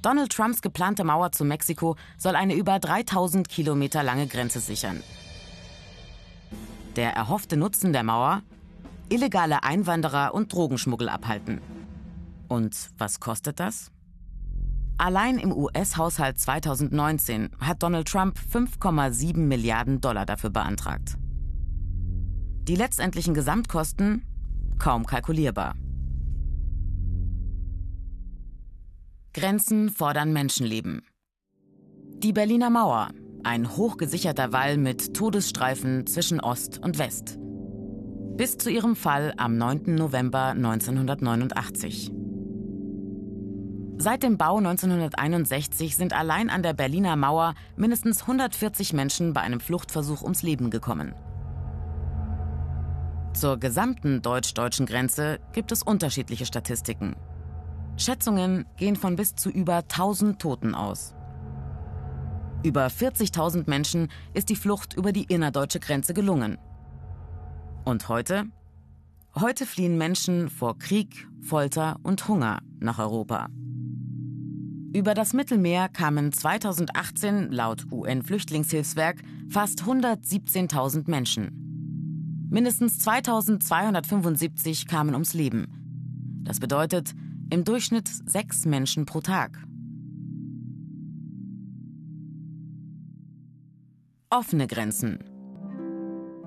Donald 0.00 0.30
Trumps 0.30 0.62
geplante 0.62 1.02
Mauer 1.02 1.32
zu 1.32 1.44
Mexiko 1.44 1.96
soll 2.18 2.36
eine 2.36 2.54
über 2.54 2.78
3000 2.78 3.48
Kilometer 3.48 4.04
lange 4.04 4.28
Grenze 4.28 4.60
sichern. 4.60 5.02
Der 6.96 7.12
erhoffte 7.12 7.56
Nutzen 7.56 7.92
der 7.92 8.04
Mauer? 8.04 8.42
Illegale 9.08 9.64
Einwanderer 9.64 10.32
und 10.32 10.52
Drogenschmuggel 10.52 11.08
abhalten. 11.08 11.60
Und 12.48 12.90
was 12.98 13.18
kostet 13.18 13.58
das? 13.58 13.90
Allein 14.96 15.38
im 15.38 15.52
US-Haushalt 15.52 16.38
2019 16.38 17.50
hat 17.58 17.82
Donald 17.82 18.06
Trump 18.06 18.38
5,7 18.38 19.36
Milliarden 19.36 20.00
Dollar 20.00 20.24
dafür 20.24 20.50
beantragt. 20.50 21.16
Die 22.68 22.76
letztendlichen 22.76 23.34
Gesamtkosten 23.34 24.24
kaum 24.78 25.04
kalkulierbar. 25.04 25.74
Grenzen 29.32 29.90
fordern 29.90 30.32
Menschenleben. 30.32 31.02
Die 32.18 32.32
Berliner 32.32 32.70
Mauer, 32.70 33.10
ein 33.44 33.76
hochgesicherter 33.76 34.52
Wall 34.52 34.76
mit 34.76 35.14
Todesstreifen 35.14 36.06
zwischen 36.06 36.40
Ost 36.40 36.80
und 36.82 36.98
West. 36.98 37.38
Bis 38.36 38.58
zu 38.58 38.70
ihrem 38.70 38.96
Fall 38.96 39.34
am 39.36 39.56
9. 39.56 39.94
November 39.94 40.48
1989. 40.48 42.10
Seit 43.96 44.24
dem 44.24 44.38
Bau 44.38 44.56
1961 44.56 45.96
sind 45.96 46.12
allein 46.12 46.50
an 46.50 46.62
der 46.62 46.72
Berliner 46.72 47.14
Mauer 47.14 47.54
mindestens 47.76 48.22
140 48.22 48.92
Menschen 48.92 49.32
bei 49.32 49.40
einem 49.40 49.60
Fluchtversuch 49.60 50.22
ums 50.22 50.42
Leben 50.42 50.70
gekommen. 50.70 51.14
Zur 53.34 53.58
gesamten 53.58 54.20
deutsch-deutschen 54.20 54.86
Grenze 54.86 55.38
gibt 55.52 55.70
es 55.70 55.82
unterschiedliche 55.82 56.46
Statistiken. 56.46 57.14
Schätzungen 57.96 58.66
gehen 58.76 58.96
von 58.96 59.16
bis 59.16 59.36
zu 59.36 59.48
über 59.50 59.76
1000 59.76 60.40
Toten 60.40 60.74
aus. 60.74 61.14
Über 62.64 62.86
40.000 62.86 63.68
Menschen 63.68 64.08
ist 64.32 64.48
die 64.48 64.56
Flucht 64.56 64.94
über 64.94 65.12
die 65.12 65.24
innerdeutsche 65.24 65.80
Grenze 65.80 66.14
gelungen. 66.14 66.56
Und 67.84 68.08
heute? 68.08 68.46
Heute 69.34 69.66
fliehen 69.66 69.98
Menschen 69.98 70.48
vor 70.48 70.78
Krieg, 70.78 71.28
Folter 71.42 72.00
und 72.02 72.26
Hunger 72.26 72.62
nach 72.80 72.98
Europa. 72.98 73.48
Über 74.94 75.12
das 75.12 75.34
Mittelmeer 75.34 75.90
kamen 75.90 76.32
2018 76.32 77.52
laut 77.52 77.84
UN-Flüchtlingshilfswerk 77.92 79.20
fast 79.50 79.82
117.000 79.82 81.10
Menschen. 81.10 82.46
Mindestens 82.48 82.98
2275 83.00 84.86
kamen 84.86 85.12
ums 85.12 85.34
Leben. 85.34 86.40
Das 86.44 86.60
bedeutet 86.60 87.12
im 87.50 87.64
Durchschnitt 87.64 88.08
sechs 88.08 88.64
Menschen 88.64 89.04
pro 89.04 89.20
Tag. 89.20 89.66
Offene 94.34 94.66
Grenzen. 94.66 95.20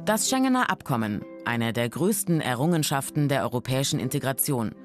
Das 0.03 0.29
Schengener 0.29 0.69
Abkommen, 0.69 1.23
eine 1.45 1.71
der 1.71 1.87
größten 1.87 2.41
Errungenschaften 2.41 3.29
der 3.29 3.43
europäischen 3.43 3.97
Integration. 3.97 4.75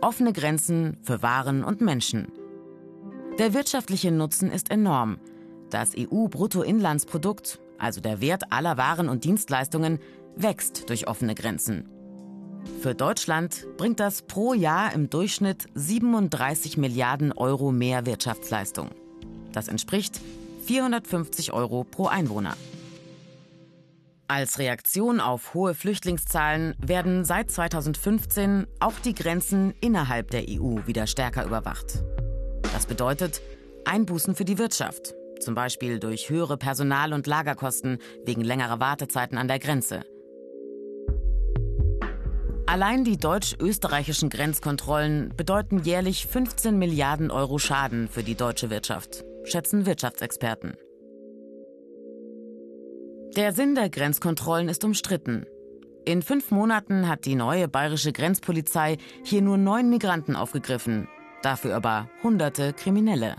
Offene 0.00 0.32
Grenzen 0.32 0.96
für 1.02 1.20
Waren 1.20 1.62
und 1.62 1.82
Menschen. 1.82 2.32
Der 3.38 3.52
wirtschaftliche 3.52 4.10
Nutzen 4.10 4.50
ist 4.50 4.70
enorm. 4.70 5.18
Das 5.68 5.92
EU-Bruttoinlandsprodukt, 5.94 7.60
also 7.76 8.00
der 8.00 8.22
Wert 8.22 8.50
aller 8.50 8.78
Waren 8.78 9.10
und 9.10 9.24
Dienstleistungen, 9.24 9.98
wächst 10.34 10.88
durch 10.88 11.06
offene 11.06 11.34
Grenzen. 11.34 11.86
Für 12.80 12.94
Deutschland 12.94 13.66
bringt 13.76 14.00
das 14.00 14.22
pro 14.22 14.54
Jahr 14.54 14.94
im 14.94 15.10
Durchschnitt 15.10 15.66
37 15.74 16.78
Milliarden 16.78 17.32
Euro 17.32 17.72
mehr 17.72 18.06
Wirtschaftsleistung. 18.06 18.88
Das 19.52 19.68
entspricht 19.68 20.18
450 20.68 21.54
Euro 21.54 21.82
pro 21.82 22.08
Einwohner. 22.08 22.54
Als 24.28 24.58
Reaktion 24.58 25.18
auf 25.18 25.54
hohe 25.54 25.72
Flüchtlingszahlen 25.72 26.74
werden 26.78 27.24
seit 27.24 27.50
2015 27.50 28.66
auch 28.78 28.92
die 29.02 29.14
Grenzen 29.14 29.72
innerhalb 29.80 30.30
der 30.30 30.42
EU 30.46 30.80
wieder 30.84 31.06
stärker 31.06 31.46
überwacht. 31.46 32.04
Das 32.74 32.84
bedeutet 32.84 33.40
Einbußen 33.86 34.34
für 34.34 34.44
die 34.44 34.58
Wirtschaft, 34.58 35.14
zum 35.40 35.54
Beispiel 35.54 36.00
durch 36.00 36.28
höhere 36.28 36.58
Personal- 36.58 37.14
und 37.14 37.26
Lagerkosten 37.26 37.96
wegen 38.26 38.42
längerer 38.42 38.78
Wartezeiten 38.78 39.38
an 39.38 39.48
der 39.48 39.60
Grenze. 39.60 40.02
Allein 42.66 43.04
die 43.04 43.16
deutsch-österreichischen 43.16 44.28
Grenzkontrollen 44.28 45.32
bedeuten 45.34 45.78
jährlich 45.78 46.26
15 46.26 46.78
Milliarden 46.78 47.30
Euro 47.30 47.58
Schaden 47.58 48.08
für 48.08 48.22
die 48.22 48.34
deutsche 48.34 48.68
Wirtschaft, 48.68 49.24
schätzen 49.50 49.86
Wirtschaftsexperten. 49.86 50.76
Der 53.36 53.52
Sinn 53.52 53.74
der 53.74 53.90
Grenzkontrollen 53.90 54.68
ist 54.68 54.84
umstritten. 54.84 55.46
In 56.04 56.22
fünf 56.22 56.50
Monaten 56.50 57.08
hat 57.08 57.26
die 57.26 57.34
neue 57.34 57.68
bayerische 57.68 58.12
Grenzpolizei 58.12 58.96
hier 59.24 59.42
nur 59.42 59.58
neun 59.58 59.90
Migranten 59.90 60.36
aufgegriffen, 60.36 61.08
dafür 61.42 61.76
aber 61.76 62.08
hunderte 62.22 62.72
Kriminelle. 62.72 63.36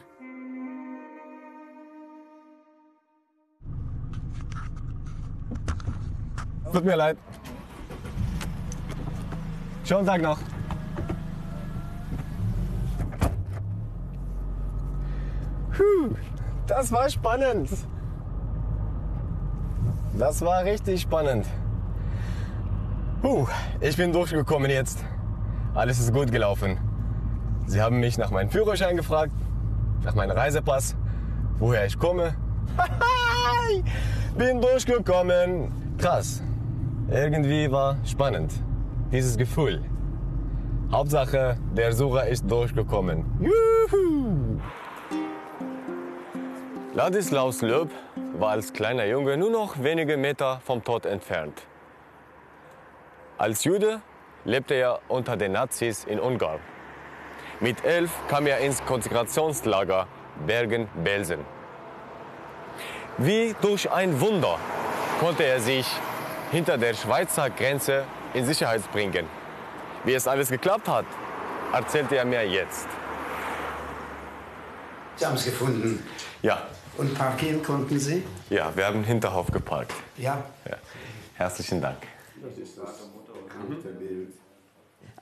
Tut 6.72 6.86
mir 6.86 6.96
leid. 6.96 7.18
Schönen 9.84 10.06
Tag 10.06 10.22
noch. 10.22 10.38
Das 16.70 16.92
war 16.92 17.10
spannend. 17.10 17.70
Das 20.18 20.42
war 20.42 20.64
richtig 20.64 21.02
spannend. 21.02 21.46
Puh, 23.22 23.48
ich 23.80 23.98
bin 23.98 24.14
durchgekommen 24.14 24.70
jetzt. 24.70 25.04
Alles 25.74 26.00
ist 26.00 26.14
gut 26.14 26.32
gelaufen. 26.32 26.78
Sie 27.68 27.82
haben 27.82 28.00
mich 28.00 28.18
nach 28.18 28.32
meinem 28.32 28.50
Führerschein 28.50 28.98
gefragt, 28.98 29.34
nach 30.04 30.16
meinem 30.16 30.32
Reisepass, 30.32 30.96
woher 31.60 31.86
ich 31.86 31.98
komme. 31.98 32.36
bin 34.38 34.62
durchgekommen. 34.62 35.72
Krass. 35.98 36.42
Irgendwie 37.10 37.72
war 37.72 37.98
spannend. 38.06 38.54
Dieses 39.12 39.38
Gefühl. 39.38 39.82
Hauptsache, 40.92 41.58
der 41.76 41.94
Sucher 41.94 42.28
ist 42.28 42.50
durchgekommen. 42.50 43.26
Juhu! 43.40 44.60
Ladislaus 46.96 47.62
Löb 47.62 47.92
war 48.40 48.50
als 48.50 48.74
kleiner 48.74 49.06
Junge 49.06 49.38
nur 49.38 49.52
noch 49.52 49.84
wenige 49.84 50.18
Meter 50.18 50.60
vom 50.66 50.84
Tod 50.84 51.06
entfernt. 51.06 51.62
Als 53.38 53.64
Jude 53.64 54.02
lebte 54.44 54.74
er 54.74 55.00
unter 55.08 55.38
den 55.38 55.52
Nazis 55.52 56.04
in 56.04 56.20
Ungarn. 56.20 56.60
Mit 57.60 57.86
elf 57.86 58.10
kam 58.28 58.48
er 58.48 58.58
ins 58.58 58.84
Konzentrationslager 58.84 60.08
Bergen-Belsen. 60.48 61.46
Wie 63.20 63.56
durch 63.62 63.92
ein 63.92 64.20
Wunder 64.20 64.58
konnte 65.20 65.44
er 65.44 65.60
sich 65.60 65.86
hinter 66.52 66.80
der 66.80 66.96
Schweizer 66.96 67.52
Grenze 67.52 68.06
in 68.34 68.46
Sicherheit 68.46 68.82
bringen. 68.92 69.28
Wie 70.06 70.16
es 70.16 70.28
alles 70.28 70.50
geklappt 70.50 70.88
hat, 70.88 71.06
erzählt 71.72 72.12
er 72.12 72.26
mir 72.26 72.48
jetzt. 72.48 72.88
Sie 75.18 75.26
haben 75.26 75.36
es 75.36 75.46
gefunden. 75.46 76.04
Ja. 76.42 76.64
Und 77.00 77.16
parkieren 77.16 77.64
konnten 77.64 77.98
Sie? 77.98 78.24
Ja, 78.50 78.76
wir 78.76 78.86
haben 78.86 79.06
Hinterhof 79.06 79.50
geparkt. 79.52 79.94
Ja. 80.18 80.44
ja. 80.70 80.76
Herzlichen 81.36 81.80
Dank. 81.80 81.96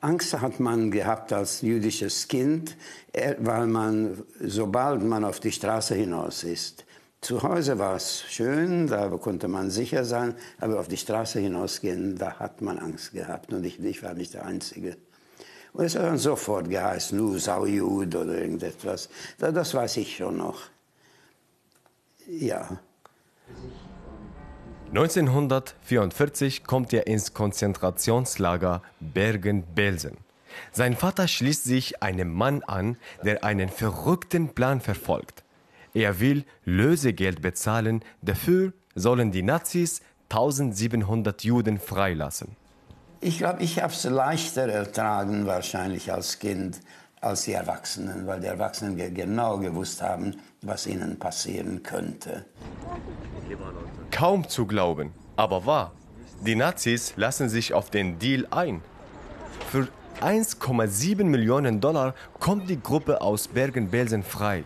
Angst 0.01 0.41
hat 0.41 0.59
man 0.59 0.89
gehabt 0.89 1.31
als 1.33 1.61
jüdisches 1.61 2.27
Kind, 2.27 2.75
äh, 3.13 3.35
weil 3.37 3.67
man, 3.67 4.23
sobald 4.39 5.03
man 5.03 5.23
auf 5.23 5.39
die 5.39 5.51
Straße 5.51 5.93
hinaus 5.93 6.43
ist, 6.43 6.83
zu 7.21 7.43
Hause 7.43 7.77
war 7.77 7.95
es 7.95 8.23
schön, 8.27 8.87
da 8.87 9.09
konnte 9.09 9.47
man 9.47 9.69
sicher 9.69 10.03
sein, 10.03 10.33
aber 10.59 10.79
auf 10.79 10.87
die 10.87 10.97
Straße 10.97 11.39
hinausgehen, 11.39 12.17
da 12.17 12.39
hat 12.39 12.61
man 12.61 12.79
Angst 12.79 13.11
gehabt 13.11 13.53
und 13.53 13.63
ich, 13.63 13.79
ich 13.79 14.01
war 14.01 14.15
nicht 14.15 14.33
der 14.33 14.45
Einzige. 14.45 14.97
Und 15.73 15.85
es 15.85 15.95
hat 15.95 16.05
dann 16.05 16.17
sofort 16.17 16.71
geheißen, 16.71 17.15
nu, 17.15 17.37
Saujud 17.37 18.15
oder 18.15 18.33
irgendetwas. 18.33 19.09
Das 19.37 19.75
weiß 19.75 19.97
ich 19.97 20.17
schon 20.17 20.37
noch. 20.37 20.61
Ja. 22.27 22.79
1944 24.89 26.63
kommt 26.63 26.93
er 26.93 27.07
ins 27.07 27.33
Konzentrationslager 27.33 28.81
Bergen-Belsen. 28.99 30.17
Sein 30.71 30.95
Vater 30.95 31.27
schließt 31.27 31.63
sich 31.63 32.01
einem 32.01 32.33
Mann 32.33 32.63
an, 32.63 32.97
der 33.23 33.43
einen 33.43 33.69
verrückten 33.69 34.55
Plan 34.55 34.81
verfolgt. 34.81 35.43
Er 35.93 36.19
will 36.19 36.45
Lösegeld 36.63 37.41
bezahlen, 37.41 38.03
dafür 38.21 38.73
sollen 38.95 39.31
die 39.31 39.43
Nazis 39.43 40.01
1700 40.29 41.43
Juden 41.43 41.79
freilassen. 41.79 42.55
Ich 43.19 43.39
glaube, 43.39 43.63
ich 43.63 43.81
habe 43.81 43.93
es 43.93 44.03
leichter 44.03 44.67
ertragen 44.67 45.45
wahrscheinlich 45.47 46.13
als 46.13 46.39
Kind 46.39 46.79
als 47.21 47.43
die 47.43 47.53
Erwachsenen, 47.53 48.27
weil 48.27 48.39
die 48.39 48.47
Erwachsenen 48.47 49.13
genau 49.13 49.57
gewusst 49.57 50.01
haben, 50.01 50.39
was 50.61 50.87
ihnen 50.87 51.17
passieren 51.17 51.83
könnte. 51.83 52.45
Kaum 54.11 54.47
zu 54.47 54.65
glauben, 54.65 55.13
aber 55.35 55.65
wahr. 55.65 55.91
Die 56.45 56.55
Nazis 56.55 57.13
lassen 57.15 57.49
sich 57.49 57.73
auf 57.73 57.89
den 57.89 58.19
Deal 58.19 58.47
ein. 58.51 58.81
Für 59.71 59.87
1,7 60.21 61.23
Millionen 61.23 61.81
Dollar 61.81 62.13
kommt 62.39 62.69
die 62.69 62.81
Gruppe 62.81 63.21
aus 63.21 63.47
Bergen-Belsen 63.47 64.23
frei. 64.23 64.63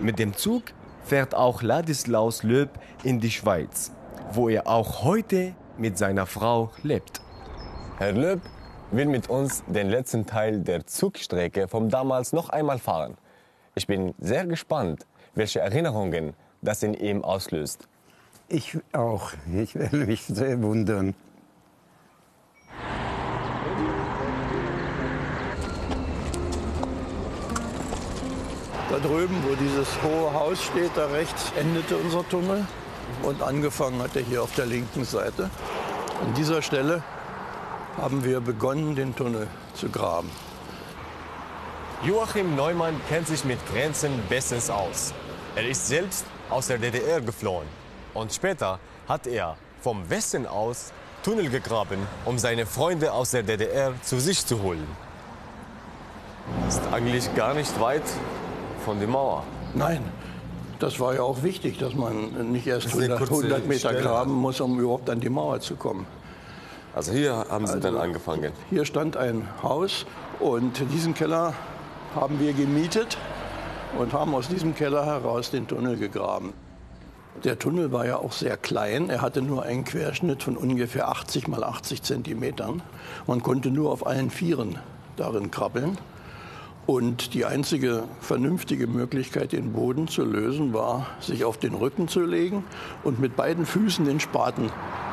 Mit 0.00 0.18
dem 0.18 0.34
Zug 0.34 0.64
fährt 1.04 1.34
auch 1.34 1.62
Ladislaus 1.62 2.42
Löb 2.42 2.70
in 3.02 3.20
die 3.20 3.30
Schweiz, 3.30 3.92
wo 4.32 4.48
er 4.48 4.66
auch 4.66 5.04
heute 5.04 5.54
mit 5.78 5.98
seiner 5.98 6.26
Frau 6.26 6.70
lebt. 6.82 7.20
Herr 7.98 8.12
Löb 8.12 8.40
will 8.90 9.06
mit 9.06 9.28
uns 9.28 9.64
den 9.66 9.88
letzten 9.88 10.26
Teil 10.26 10.60
der 10.60 10.86
Zugstrecke 10.86 11.68
vom 11.68 11.90
damals 11.90 12.32
noch 12.32 12.48
einmal 12.48 12.78
fahren. 12.78 13.16
Ich 13.74 13.86
bin 13.86 14.14
sehr 14.18 14.46
gespannt, 14.46 15.06
welche 15.34 15.60
Erinnerungen 15.60 16.34
das 16.62 16.82
in 16.82 16.94
ihm 16.94 17.24
auslöst. 17.24 17.88
Ich 18.48 18.78
auch. 18.92 19.32
Ich 19.52 19.74
werde 19.74 19.98
mich 19.98 20.24
sehr 20.24 20.62
wundern. 20.62 21.14
Da 28.88 28.98
drüben, 29.00 29.34
wo 29.46 29.54
dieses 29.56 30.00
hohe 30.02 30.32
Haus 30.32 30.62
steht, 30.62 30.92
da 30.94 31.06
rechts 31.06 31.52
endete 31.58 31.96
unser 31.96 32.26
Tunnel 32.28 32.64
und 33.24 33.42
angefangen 33.42 34.00
hat 34.00 34.14
er 34.14 34.22
hier 34.22 34.42
auf 34.42 34.54
der 34.54 34.66
linken 34.66 35.04
Seite. 35.04 35.50
An 36.24 36.34
dieser 36.34 36.62
Stelle 36.62 37.02
haben 37.96 38.24
wir 38.24 38.40
begonnen, 38.40 38.94
den 38.94 39.14
Tunnel 39.14 39.48
zu 39.74 39.88
graben. 39.88 40.30
Joachim 42.04 42.54
Neumann 42.54 43.00
kennt 43.08 43.26
sich 43.26 43.44
mit 43.44 43.58
Grenzen 43.72 44.10
bestens 44.28 44.68
aus. 44.68 45.14
Er 45.54 45.66
ist 45.68 45.86
selbst 45.86 46.24
aus 46.50 46.66
der 46.66 46.78
DDR 46.78 47.20
geflohen. 47.20 47.66
Und 48.12 48.32
später 48.32 48.78
hat 49.08 49.26
er 49.26 49.56
vom 49.80 50.08
Westen 50.10 50.46
aus 50.46 50.92
Tunnel 51.22 51.48
gegraben, 51.48 51.98
um 52.24 52.38
seine 52.38 52.66
Freunde 52.66 53.12
aus 53.12 53.30
der 53.30 53.42
DDR 53.42 53.94
zu 54.02 54.20
sich 54.20 54.44
zu 54.44 54.62
holen. 54.62 54.86
Ist 56.68 56.82
eigentlich 56.92 57.34
gar 57.34 57.54
nicht 57.54 57.80
weit 57.80 58.04
von 58.84 58.98
der 58.98 59.08
Mauer. 59.08 59.42
Nein, 59.74 60.04
das 60.78 61.00
war 61.00 61.14
ja 61.14 61.22
auch 61.22 61.42
wichtig, 61.42 61.78
dass 61.78 61.94
man 61.94 62.52
nicht 62.52 62.66
erst 62.66 62.86
Das 62.86 62.92
ist 62.92 62.98
eine 62.98 63.14
100, 63.14 63.28
kurze 63.28 63.44
100 63.46 63.66
Meter 63.66 63.88
Stelle. 63.88 64.02
graben 64.02 64.32
muss, 64.34 64.60
um 64.60 64.78
überhaupt 64.78 65.08
an 65.10 65.20
die 65.20 65.30
Mauer 65.30 65.60
zu 65.60 65.76
kommen. 65.76 66.06
Also 66.96 67.12
hier 67.12 67.44
haben 67.50 67.66
Sie 67.66 67.78
dann 67.78 67.98
angefangen. 67.98 68.52
Hier 68.70 68.86
stand 68.86 69.18
ein 69.18 69.46
Haus 69.62 70.06
und 70.40 70.82
diesen 70.94 71.12
Keller 71.12 71.52
haben 72.14 72.40
wir 72.40 72.54
gemietet 72.54 73.18
und 73.98 74.14
haben 74.14 74.34
aus 74.34 74.48
diesem 74.48 74.74
Keller 74.74 75.04
heraus 75.04 75.50
den 75.50 75.68
Tunnel 75.68 75.98
gegraben. 75.98 76.54
Der 77.44 77.58
Tunnel 77.58 77.92
war 77.92 78.06
ja 78.06 78.16
auch 78.16 78.32
sehr 78.32 78.56
klein. 78.56 79.10
Er 79.10 79.20
hatte 79.20 79.42
nur 79.42 79.64
einen 79.64 79.84
Querschnitt 79.84 80.42
von 80.42 80.56
ungefähr 80.56 81.08
80 81.08 81.48
mal 81.48 81.64
80 81.64 82.02
Zentimetern. 82.02 82.80
Man 83.26 83.42
konnte 83.42 83.70
nur 83.70 83.92
auf 83.92 84.06
allen 84.06 84.30
Vieren 84.30 84.78
darin 85.16 85.50
krabbeln. 85.50 85.98
Und 86.86 87.34
die 87.34 87.44
einzige 87.44 88.04
vernünftige 88.20 88.86
Möglichkeit, 88.86 89.52
den 89.52 89.74
Boden 89.74 90.08
zu 90.08 90.24
lösen, 90.24 90.72
war, 90.72 91.08
sich 91.20 91.44
auf 91.44 91.58
den 91.58 91.74
Rücken 91.74 92.08
zu 92.08 92.20
legen 92.24 92.64
und 93.04 93.20
mit 93.20 93.36
beiden 93.36 93.66
Füßen 93.66 94.06
den 94.06 94.18
Spaten 94.18 94.70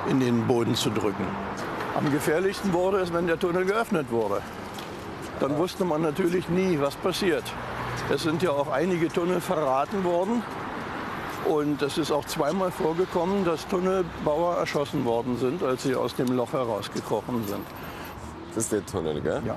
in 0.10 0.22
den 0.22 0.48
Boden 0.48 0.76
zu 0.76 0.90
drücken. 0.90 1.26
Am 1.96 2.12
gefährlichsten 2.12 2.74
wurde 2.74 3.00
es, 3.02 3.14
wenn 3.14 3.28
der 3.28 3.38
Tunnel 3.38 3.66
geöffnet 3.66 4.10
wurde. 4.10 4.42
Dann 5.40 5.58
wusste 5.58 5.86
man 5.86 6.02
natürlich 6.02 6.50
nie, 6.50 6.80
was 6.80 6.96
passiert. 6.96 7.44
Es 8.12 8.24
sind 8.24 8.42
ja 8.42 8.50
auch 8.50 8.72
einige 8.72 9.10
Tunnel 9.10 9.40
verraten 9.40 10.04
worden. 10.04 10.42
Und 11.46 11.82
es 11.82 11.98
ist 11.98 12.12
auch 12.12 12.26
zweimal 12.26 12.72
vorgekommen, 12.72 13.44
dass 13.46 13.68
Tunnelbauer 13.68 14.56
erschossen 14.58 15.06
worden 15.06 15.38
sind, 15.38 15.62
als 15.62 15.84
sie 15.84 15.94
aus 15.94 16.16
dem 16.16 16.36
Loch 16.36 16.54
herausgekrochen 16.54 17.46
sind. 17.48 17.66
Das 18.56 18.64
ist 18.64 18.72
der 18.72 18.86
Tunnel, 18.86 19.22
gell? 19.22 19.42
Ja. 19.46 19.56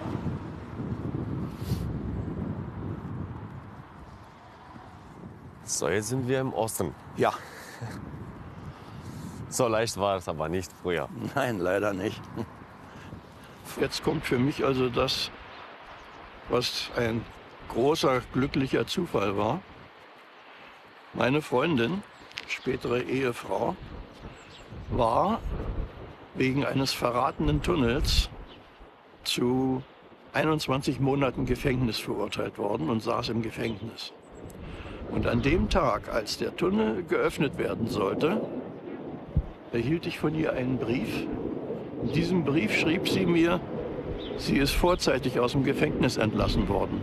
So, 5.65 5.89
jetzt 5.89 6.09
sind 6.09 6.29
wir 6.29 6.41
im 6.41 6.53
Osten. 6.53 6.95
Ja. 7.17 7.33
So 9.49 9.69
leicht 9.69 9.97
war 9.97 10.17
es 10.17 10.29
aber 10.29 10.49
nicht 10.49 10.71
früher. 10.83 11.09
Nein, 11.35 11.59
leider 11.59 11.93
nicht. 11.93 12.21
Jetzt 13.81 14.03
kommt 14.03 14.25
für 14.25 14.39
mich 14.39 14.65
also 14.65 14.89
das, 14.89 15.31
was 16.49 16.91
ein 16.97 17.25
großer 17.69 18.23
glücklicher 18.33 18.87
Zufall 18.87 19.37
war. 19.37 19.61
Meine 21.13 21.43
Freundin, 21.43 22.03
spätere 22.47 23.01
Ehefrau, 23.03 23.77
war 24.91 25.41
wegen 26.35 26.65
eines 26.65 26.93
verratenen 26.93 27.63
Tunnels 27.63 28.29
zu 29.25 29.83
21 30.33 31.01
Monaten 31.01 31.47
Gefängnis 31.47 31.99
verurteilt 31.99 32.59
worden 32.59 32.91
und 32.91 33.03
saß 33.03 33.31
im 33.31 33.43
Gefängnis. 33.43 34.13
Und 35.11 35.27
an 35.27 35.41
dem 35.41 35.71
Tag, 35.71 36.09
als 36.09 36.37
der 36.39 36.55
Tunnel 36.57 37.05
geöffnet 37.05 37.59
werden 37.59 37.89
sollte, 37.89 38.41
erhielt 39.73 40.07
ich 40.07 40.19
von 40.19 40.35
ihr 40.35 40.53
einen 40.53 40.79
Brief. 40.79 41.27
In 42.03 42.13
diesem 42.13 42.45
Brief 42.45 42.75
schrieb 42.75 43.09
sie 43.09 43.27
mir, 43.27 43.61
sie 44.37 44.59
ist 44.59 44.73
vorzeitig 44.73 45.41
aus 45.41 45.53
dem 45.53 45.65
Gefängnis 45.65 46.17
entlassen 46.17 46.69
worden. 46.69 47.01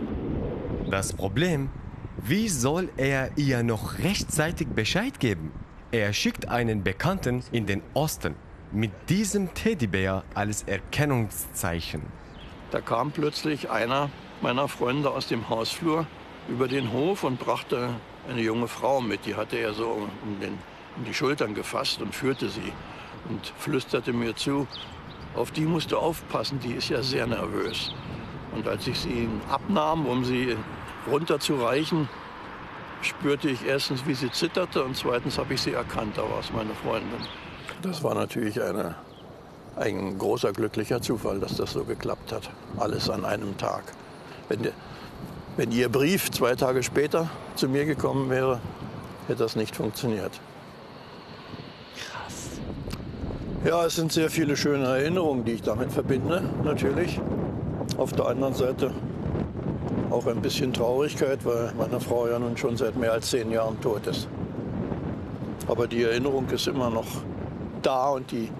Das 0.90 1.12
Problem, 1.12 1.70
wie 2.18 2.48
soll 2.48 2.88
er 2.96 3.30
ihr 3.36 3.62
noch 3.62 3.98
rechtzeitig 3.98 4.68
Bescheid 4.68 5.18
geben? 5.20 5.52
Er 5.90 6.12
schickt 6.12 6.48
einen 6.48 6.82
Bekannten 6.82 7.42
in 7.52 7.66
den 7.66 7.82
Osten 7.94 8.34
mit 8.72 8.90
diesem 9.08 9.54
Teddybär 9.54 10.24
als 10.34 10.64
Erkennungszeichen. 10.64 12.02
Da 12.70 12.80
kam 12.80 13.12
plötzlich 13.12 13.70
einer 13.70 14.10
meiner 14.40 14.66
Freunde 14.68 15.10
aus 15.10 15.28
dem 15.28 15.48
Hausflur 15.48 16.06
über 16.48 16.66
den 16.66 16.92
Hof 16.92 17.24
und 17.24 17.38
brachte 17.38 17.90
eine 18.28 18.40
junge 18.40 18.68
Frau 18.68 19.00
mit. 19.00 19.26
Die 19.26 19.36
hatte 19.36 19.56
er 19.56 19.74
so 19.74 19.90
um, 19.90 20.40
den, 20.40 20.58
um 20.96 21.04
die 21.04 21.14
Schultern 21.14 21.54
gefasst 21.54 22.00
und 22.00 22.14
führte 22.14 22.48
sie 22.48 22.72
und 23.28 23.52
flüsterte 23.58 24.12
mir 24.12 24.36
zu, 24.36 24.66
auf 25.34 25.50
die 25.50 25.62
musst 25.62 25.92
du 25.92 25.98
aufpassen, 25.98 26.60
die 26.60 26.74
ist 26.74 26.88
ja 26.88 27.02
sehr 27.02 27.26
nervös. 27.26 27.92
Und 28.54 28.68
als 28.68 28.86
ich 28.86 28.98
sie 28.98 29.28
abnahm, 29.50 30.06
um 30.06 30.24
sie 30.24 30.56
runterzureichen, 31.10 32.08
spürte 33.02 33.48
ich 33.48 33.64
erstens, 33.66 34.06
wie 34.06 34.14
sie 34.14 34.30
zitterte 34.30 34.84
und 34.84 34.96
zweitens 34.96 35.38
habe 35.38 35.54
ich 35.54 35.60
sie 35.60 35.72
erkannt, 35.72 36.16
da 36.16 36.22
war 36.22 36.40
es 36.40 36.52
meine 36.52 36.74
Freundin. 36.74 37.18
Das 37.82 38.02
war 38.02 38.14
natürlich 38.14 38.62
eine, 38.62 38.94
ein 39.76 40.16
großer 40.18 40.52
glücklicher 40.52 41.02
Zufall, 41.02 41.40
dass 41.40 41.56
das 41.56 41.72
so 41.72 41.84
geklappt 41.84 42.32
hat. 42.32 42.48
Alles 42.78 43.10
an 43.10 43.24
einem 43.24 43.56
Tag. 43.58 43.82
Wenn, 44.48 44.62
der, 44.62 44.72
wenn 45.56 45.70
Ihr 45.70 45.88
Brief 45.88 46.30
zwei 46.30 46.54
Tage 46.54 46.82
später 46.82 47.28
zu 47.56 47.68
mir 47.68 47.84
gekommen 47.84 48.30
wäre, 48.30 48.60
hätte 49.26 49.40
das 49.40 49.56
nicht 49.56 49.76
funktioniert. 49.76 50.32
Krass. 51.96 52.60
Ja, 53.64 53.86
es 53.86 53.96
sind 53.96 54.12
sehr 54.12 54.28
viele 54.28 54.58
schöne 54.58 54.84
Erinnerungen, 54.84 55.42
die 55.46 55.52
ich 55.52 55.62
damit 55.62 55.90
verbinde, 55.90 56.42
natürlich. 56.64 57.18
Auf 57.96 58.12
der 58.12 58.26
anderen 58.26 58.52
Seite 58.52 58.92
auch 60.10 60.26
ein 60.26 60.42
bisschen 60.42 60.74
Traurigkeit, 60.74 61.42
weil 61.46 61.72
meine 61.78 61.98
Frau 61.98 62.28
ja 62.28 62.38
nun 62.38 62.58
schon 62.58 62.76
seit 62.76 62.94
mehr 62.94 63.12
als 63.12 63.30
zehn 63.30 63.50
Jahren 63.50 63.80
tot 63.80 64.06
ist. 64.06 64.28
Aber 65.66 65.86
die 65.86 66.02
Erinnerung 66.02 66.46
ist 66.50 66.68
immer 66.68 66.90
noch 66.90 67.06
da 67.80 68.10
und 68.10 68.30
die 68.32 68.50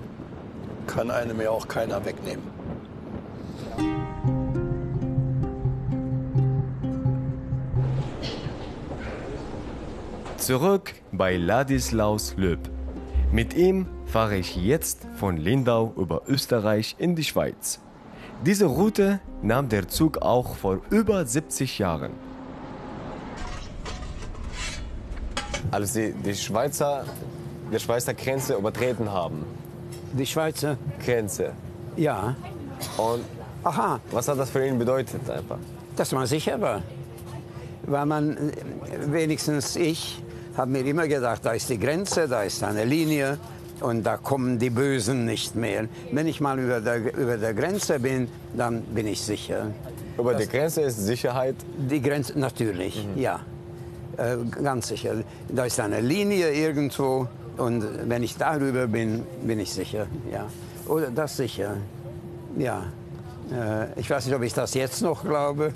kann 0.87 1.11
einem 1.11 1.39
ja 1.39 1.51
auch 1.51 1.69
keiner 1.69 2.03
wegnehmen. 2.07 2.45
Zurück 10.39 10.95
bei 11.13 11.37
Ladislaus 11.37 12.37
Löb. 12.39 12.71
Mit 13.33 13.55
ihm 13.55 13.87
fahre 14.15 14.37
ich 14.37 14.55
jetzt 14.55 15.09
von 15.17 15.39
Lindau 15.39 15.93
über 15.97 16.23
Österreich 16.29 16.95
in 16.99 17.17
die 17.17 17.25
Schweiz. 17.25 17.81
Diese 18.47 18.67
Route 18.67 19.19
nahm 19.43 19.69
der 19.69 19.89
Zug 19.89 20.19
auch 20.19 20.55
vor 20.55 20.79
über 20.91 21.27
70 21.27 21.81
Jahren. 21.81 22.13
Als 25.73 25.95
Sie 25.95 26.13
die 26.13 26.33
Schweizer, 26.33 27.05
die 27.73 27.81
Schweizer 27.81 28.15
Grenze 28.15 28.55
übertreten 28.55 29.11
haben. 29.11 29.45
Die 30.13 30.27
Schweizer? 30.27 30.77
Grenze. 31.05 31.51
Ja. 31.97 32.37
Und 32.97 33.25
Aha. 33.65 33.99
was 34.13 34.29
hat 34.29 34.39
das 34.39 34.49
für 34.49 34.65
ihn 34.65 34.79
bedeutet 34.79 35.29
einfach? 35.29 35.59
Dass 35.97 36.13
man 36.13 36.29
sicher 36.29 36.61
war. 36.61 36.83
Weil 37.83 38.07
man, 38.07 38.37
äh, 38.37 38.53
wenigstens 39.07 39.75
ich, 39.75 40.23
habe 40.57 40.71
mir 40.71 40.87
immer 40.87 41.09
gedacht, 41.09 41.45
da 41.45 41.51
ist 41.51 41.69
die 41.69 41.81
Grenze, 41.81 42.29
da 42.29 42.45
ist 42.45 42.63
eine 42.63 42.85
Linie 42.85 43.39
und 43.81 44.05
da 44.05 44.17
kommen 44.17 44.59
die 44.59 44.71
Bösen 44.71 45.25
nicht 45.25 45.55
mehr. 45.55 45.87
Wenn 46.13 46.27
ich 46.27 46.41
mal 46.41 46.59
über 46.59 46.81
der, 46.81 47.15
über 47.15 47.37
der 47.37 47.55
Grenze 47.55 47.99
bin, 47.99 48.29
dann 48.57 48.83
bin 48.83 49.07
ich 49.07 49.21
sicher. 49.21 49.73
Über 50.19 50.35
die 50.35 50.47
Grenze 50.47 50.83
ist 50.83 50.99
Sicherheit? 50.99 51.57
Die 51.77 52.01
Grenze, 52.01 52.39
natürlich, 52.39 53.07
ja. 53.17 53.41
Äh, 54.17 54.37
ganz 54.63 54.89
sicher. 54.89 55.15
Da 55.49 55.65
ist 55.65 55.81
eine 55.81 56.01
Linie 56.01 56.53
irgendwo 56.53 57.27
und 57.57 57.85
wenn 58.09 58.23
ich 58.23 58.37
darüber 58.37 58.87
bin, 58.87 59.25
bin 59.43 59.59
ich 59.59 59.73
sicher, 59.73 60.07
ja. 60.33 60.47
Oder 60.87 61.11
das 61.11 61.37
sicher, 61.37 61.77
ja. 62.57 62.85
Äh, 63.53 63.99
ich 63.99 64.09
weiß 64.09 64.27
nicht, 64.27 64.35
ob 64.35 64.43
ich 64.43 64.55
das 64.55 64.75
jetzt 64.75 65.03
noch 65.03 65.25
glaube, 65.25 65.73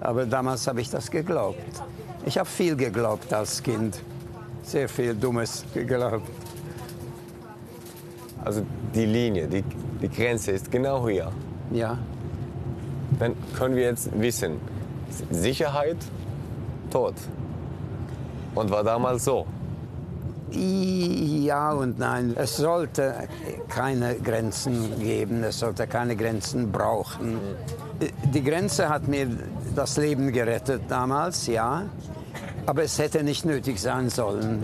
aber 0.00 0.26
damals 0.26 0.66
habe 0.66 0.80
ich 0.80 0.90
das 0.90 1.10
geglaubt. 1.10 1.58
Ich 2.24 2.38
habe 2.38 2.48
viel 2.48 2.76
geglaubt 2.76 3.32
als 3.32 3.62
Kind. 3.62 4.00
Sehr 4.62 4.88
viel 4.88 5.14
Dummes 5.14 5.64
geglaubt. 5.74 6.28
Also 8.44 8.62
die 8.94 9.06
Linie, 9.06 9.46
die, 9.46 9.64
die 10.00 10.08
Grenze 10.08 10.52
ist 10.52 10.70
genau 10.70 11.08
hier. 11.08 11.30
Ja. 11.70 11.98
Dann 13.18 13.34
können 13.56 13.76
wir 13.76 13.84
jetzt 13.84 14.10
wissen, 14.20 14.56
Sicherheit, 15.30 15.98
Tod. 16.90 17.14
Und 18.54 18.70
war 18.70 18.84
damals 18.84 19.24
so. 19.24 19.46
Ja 20.50 21.72
und 21.72 21.98
nein. 21.98 22.34
Es 22.36 22.58
sollte 22.58 23.14
keine 23.68 24.16
Grenzen 24.16 24.98
geben, 25.00 25.42
es 25.44 25.58
sollte 25.58 25.86
keine 25.86 26.14
Grenzen 26.16 26.70
brauchen. 26.70 27.38
Die 28.34 28.42
Grenze 28.42 28.88
hat 28.88 29.08
mir 29.08 29.28
das 29.74 29.96
Leben 29.96 30.32
gerettet 30.32 30.82
damals, 30.88 31.46
ja. 31.46 31.84
Aber 32.66 32.82
es 32.82 32.98
hätte 32.98 33.22
nicht 33.22 33.44
nötig 33.44 33.80
sein 33.80 34.10
sollen. 34.10 34.62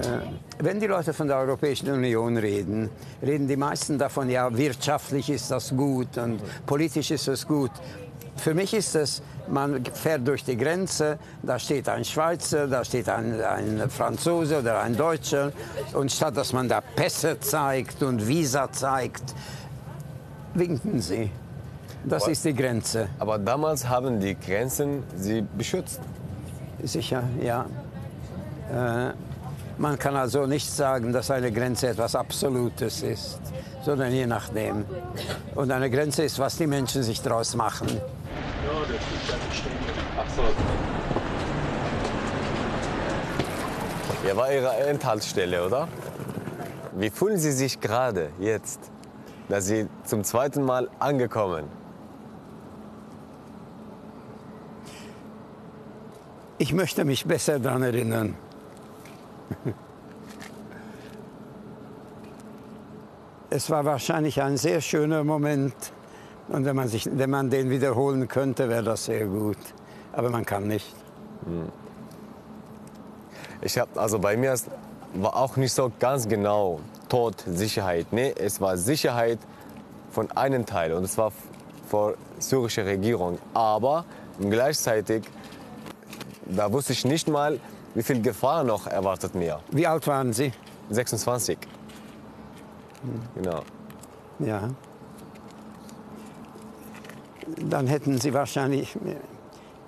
Äh, 0.00 0.45
wenn 0.58 0.80
die 0.80 0.86
Leute 0.86 1.12
von 1.12 1.28
der 1.28 1.36
Europäischen 1.38 1.90
Union 1.90 2.36
reden, 2.36 2.90
reden 3.22 3.46
die 3.46 3.56
meisten 3.56 3.98
davon, 3.98 4.30
ja, 4.30 4.54
wirtschaftlich 4.56 5.30
ist 5.30 5.50
das 5.50 5.70
gut 5.76 6.16
und 6.18 6.40
politisch 6.66 7.10
ist 7.10 7.28
das 7.28 7.46
gut. 7.46 7.70
Für 8.36 8.52
mich 8.54 8.74
ist 8.74 8.94
es, 8.94 9.22
man 9.48 9.84
fährt 9.84 10.26
durch 10.28 10.44
die 10.44 10.56
Grenze, 10.56 11.18
da 11.42 11.58
steht 11.58 11.88
ein 11.88 12.04
Schweizer, 12.04 12.66
da 12.66 12.84
steht 12.84 13.08
ein, 13.08 13.40
ein 13.40 13.88
Franzose 13.88 14.58
oder 14.58 14.80
ein 14.80 14.96
Deutscher. 14.96 15.52
Und 15.94 16.12
statt 16.12 16.36
dass 16.36 16.52
man 16.52 16.68
da 16.68 16.80
Pässe 16.80 17.40
zeigt 17.40 18.02
und 18.02 18.26
Visa 18.28 18.70
zeigt, 18.70 19.34
winken 20.54 21.00
sie. 21.00 21.30
Das 22.04 22.24
Aber- 22.24 22.32
ist 22.32 22.44
die 22.44 22.54
Grenze. 22.54 23.08
Aber 23.18 23.38
damals 23.38 23.88
haben 23.88 24.20
die 24.20 24.36
Grenzen 24.38 25.02
sie 25.16 25.42
beschützt. 25.56 26.00
Sicher, 26.82 27.22
ja. 27.42 27.64
Äh, 28.70 29.12
man 29.78 29.98
kann 29.98 30.16
also 30.16 30.46
nicht 30.46 30.70
sagen, 30.70 31.12
dass 31.12 31.30
eine 31.30 31.52
Grenze 31.52 31.88
etwas 31.88 32.14
Absolutes 32.14 33.02
ist, 33.02 33.40
sondern 33.82 34.12
je 34.12 34.26
nachdem. 34.26 34.84
Und 35.54 35.70
eine 35.70 35.90
Grenze 35.90 36.24
ist, 36.24 36.38
was 36.38 36.56
die 36.56 36.66
Menschen 36.66 37.02
sich 37.02 37.20
daraus 37.20 37.54
machen. 37.54 37.88
Hier 44.22 44.36
war 44.36 44.52
Ihre 44.52 44.74
Endhaltestelle, 44.88 45.64
oder? 45.64 45.88
Wie 46.96 47.10
fühlen 47.10 47.38
Sie 47.38 47.52
sich 47.52 47.80
gerade 47.80 48.30
jetzt, 48.40 48.80
dass 49.48 49.66
Sie 49.66 49.86
zum 50.04 50.24
zweiten 50.24 50.64
Mal 50.64 50.88
angekommen? 50.98 51.64
Ich 56.58 56.72
möchte 56.72 57.04
mich 57.04 57.26
besser 57.26 57.58
daran 57.58 57.82
erinnern. 57.82 58.34
Es 63.50 63.70
war 63.70 63.84
wahrscheinlich 63.84 64.42
ein 64.42 64.56
sehr 64.56 64.80
schöner 64.80 65.24
Moment. 65.24 65.74
Und 66.48 66.64
wenn 66.64 66.76
man, 66.76 66.88
sich, 66.88 67.08
wenn 67.10 67.30
man 67.30 67.50
den 67.50 67.70
wiederholen 67.70 68.28
könnte, 68.28 68.68
wäre 68.68 68.82
das 68.82 69.06
sehr 69.06 69.26
gut. 69.26 69.58
Aber 70.12 70.30
man 70.30 70.44
kann 70.44 70.66
nicht. 70.66 70.94
Ich 73.62 73.78
habe 73.78 74.00
also 74.00 74.18
bei 74.18 74.36
mir 74.36 74.54
war 75.14 75.36
auch 75.36 75.56
nicht 75.56 75.72
so 75.72 75.90
ganz 75.98 76.28
genau 76.28 76.80
Tod, 77.08 77.42
Sicherheit. 77.46 78.08
Nee, 78.10 78.34
es 78.36 78.60
war 78.60 78.76
Sicherheit 78.76 79.38
von 80.10 80.30
einem 80.32 80.66
Teil 80.66 80.92
und 80.92 81.04
es 81.04 81.16
war 81.16 81.32
vor 81.88 82.14
syrische 82.38 82.84
Regierung. 82.84 83.38
Aber 83.54 84.04
gleichzeitig, 84.40 85.24
da 86.44 86.72
wusste 86.72 86.92
ich 86.92 87.04
nicht 87.04 87.28
mal, 87.28 87.60
wie 87.96 88.02
viel 88.02 88.20
Gefahr 88.20 88.62
noch 88.62 88.86
erwartet 88.86 89.34
mir. 89.34 89.58
Wie 89.70 89.86
alt 89.86 90.06
waren 90.06 90.34
Sie? 90.34 90.52
26. 90.90 91.56
Genau. 93.34 93.62
Ja. 94.38 94.68
Dann 97.58 97.86
hätten 97.86 98.18
Sie 98.18 98.34
wahrscheinlich 98.34 98.94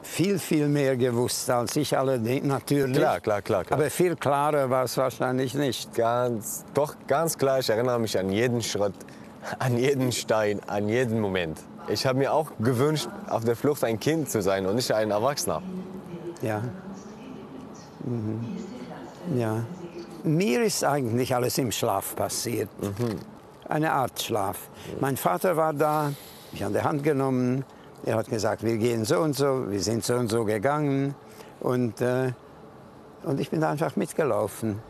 viel, 0.01 0.38
viel 0.38 0.68
mehr 0.68 0.97
gewusst 0.97 1.51
als 1.51 1.77
ich 1.77 1.99
allerdings, 1.99 2.47
natürlich. 2.47 2.97
Klar, 2.97 3.21
klar, 3.21 3.42
klar, 3.42 3.64
klar. 3.64 3.79
Aber 3.79 3.90
viel 3.90 4.16
klarer 4.16 4.71
war 4.71 4.85
es 4.85 4.97
wahrscheinlich 4.97 5.53
nicht. 5.53 5.94
Ganz, 5.94 6.64
doch 6.73 6.94
ganz 7.07 7.37
klar, 7.37 7.59
ich 7.59 7.68
erinnere 7.68 7.99
mich 7.99 8.18
an 8.18 8.31
jeden 8.31 8.62
Schritt, 8.62 8.94
an 9.59 9.77
jeden 9.77 10.12
Stein, 10.12 10.61
an 10.66 10.88
jeden 10.88 11.21
Moment. 11.21 11.61
Ich 11.88 12.07
habe 12.07 12.18
mir 12.18 12.33
auch 12.33 12.53
gewünscht, 12.59 13.09
auf 13.29 13.44
der 13.44 13.55
Flucht 13.55 13.85
ein 13.85 14.01
Kind 14.01 14.31
zu 14.31 14.40
sein 14.40 14.64
und 14.64 14.77
nicht 14.77 14.90
ein 14.92 15.11
Erwachsener. 15.11 15.62
Ja. 16.40 16.62
Mhm. 18.04 18.56
Ja. 19.37 19.64
Mir 20.24 20.62
ist 20.62 20.84
eigentlich 20.84 21.34
alles 21.34 21.58
im 21.58 21.70
Schlaf 21.70 22.16
passiert. 22.16 22.68
Eine 23.68 23.92
Art 23.92 24.20
Schlaf. 24.20 24.68
Mein 25.00 25.16
Vater 25.16 25.56
war 25.56 25.72
da, 25.72 26.12
mich 26.52 26.64
an 26.64 26.72
der 26.72 26.84
Hand 26.84 27.02
genommen. 27.04 27.64
Er 28.04 28.16
hat 28.16 28.28
gesagt, 28.28 28.62
wir 28.62 28.78
gehen 28.78 29.04
so 29.04 29.20
und 29.20 29.34
so, 29.34 29.70
wir 29.70 29.80
sind 29.80 30.04
so 30.04 30.14
und 30.14 30.28
so 30.28 30.44
gegangen. 30.44 31.14
Und, 31.61 32.00
äh, 32.00 32.32
und 33.24 33.40
ich 33.40 33.50
bin 33.50 33.61
da 33.61 33.70
einfach 33.70 33.96
mitgelaufen. 33.96 34.80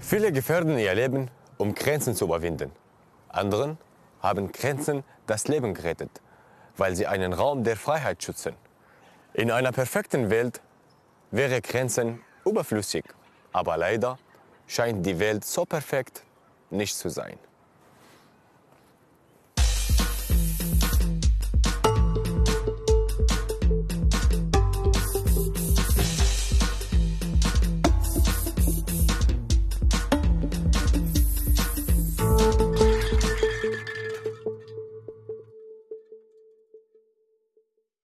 Viele 0.00 0.30
gefährden 0.30 0.78
ihr 0.78 0.94
Leben, 0.94 1.28
um 1.58 1.74
Grenzen 1.74 2.14
zu 2.14 2.26
überwinden. 2.26 2.70
Anderen 3.28 3.76
haben 4.22 4.52
Grenzen 4.52 5.02
das 5.26 5.48
Leben 5.48 5.74
gerettet, 5.74 6.10
weil 6.76 6.94
sie 6.94 7.06
einen 7.06 7.32
Raum 7.32 7.64
der 7.64 7.76
Freiheit 7.76 8.22
schützen. 8.22 8.54
In 9.34 9.50
einer 9.50 9.72
perfekten 9.72 10.30
Welt 10.30 10.60
wäre 11.30 11.60
Grenzen 11.60 12.22
überflüssig, 12.44 13.04
aber 13.52 13.76
leider 13.76 14.18
scheint 14.66 15.04
die 15.04 15.18
Welt 15.18 15.44
so 15.44 15.64
perfekt 15.64 16.22
nicht 16.70 16.96
zu 16.96 17.08
sein. 17.08 17.38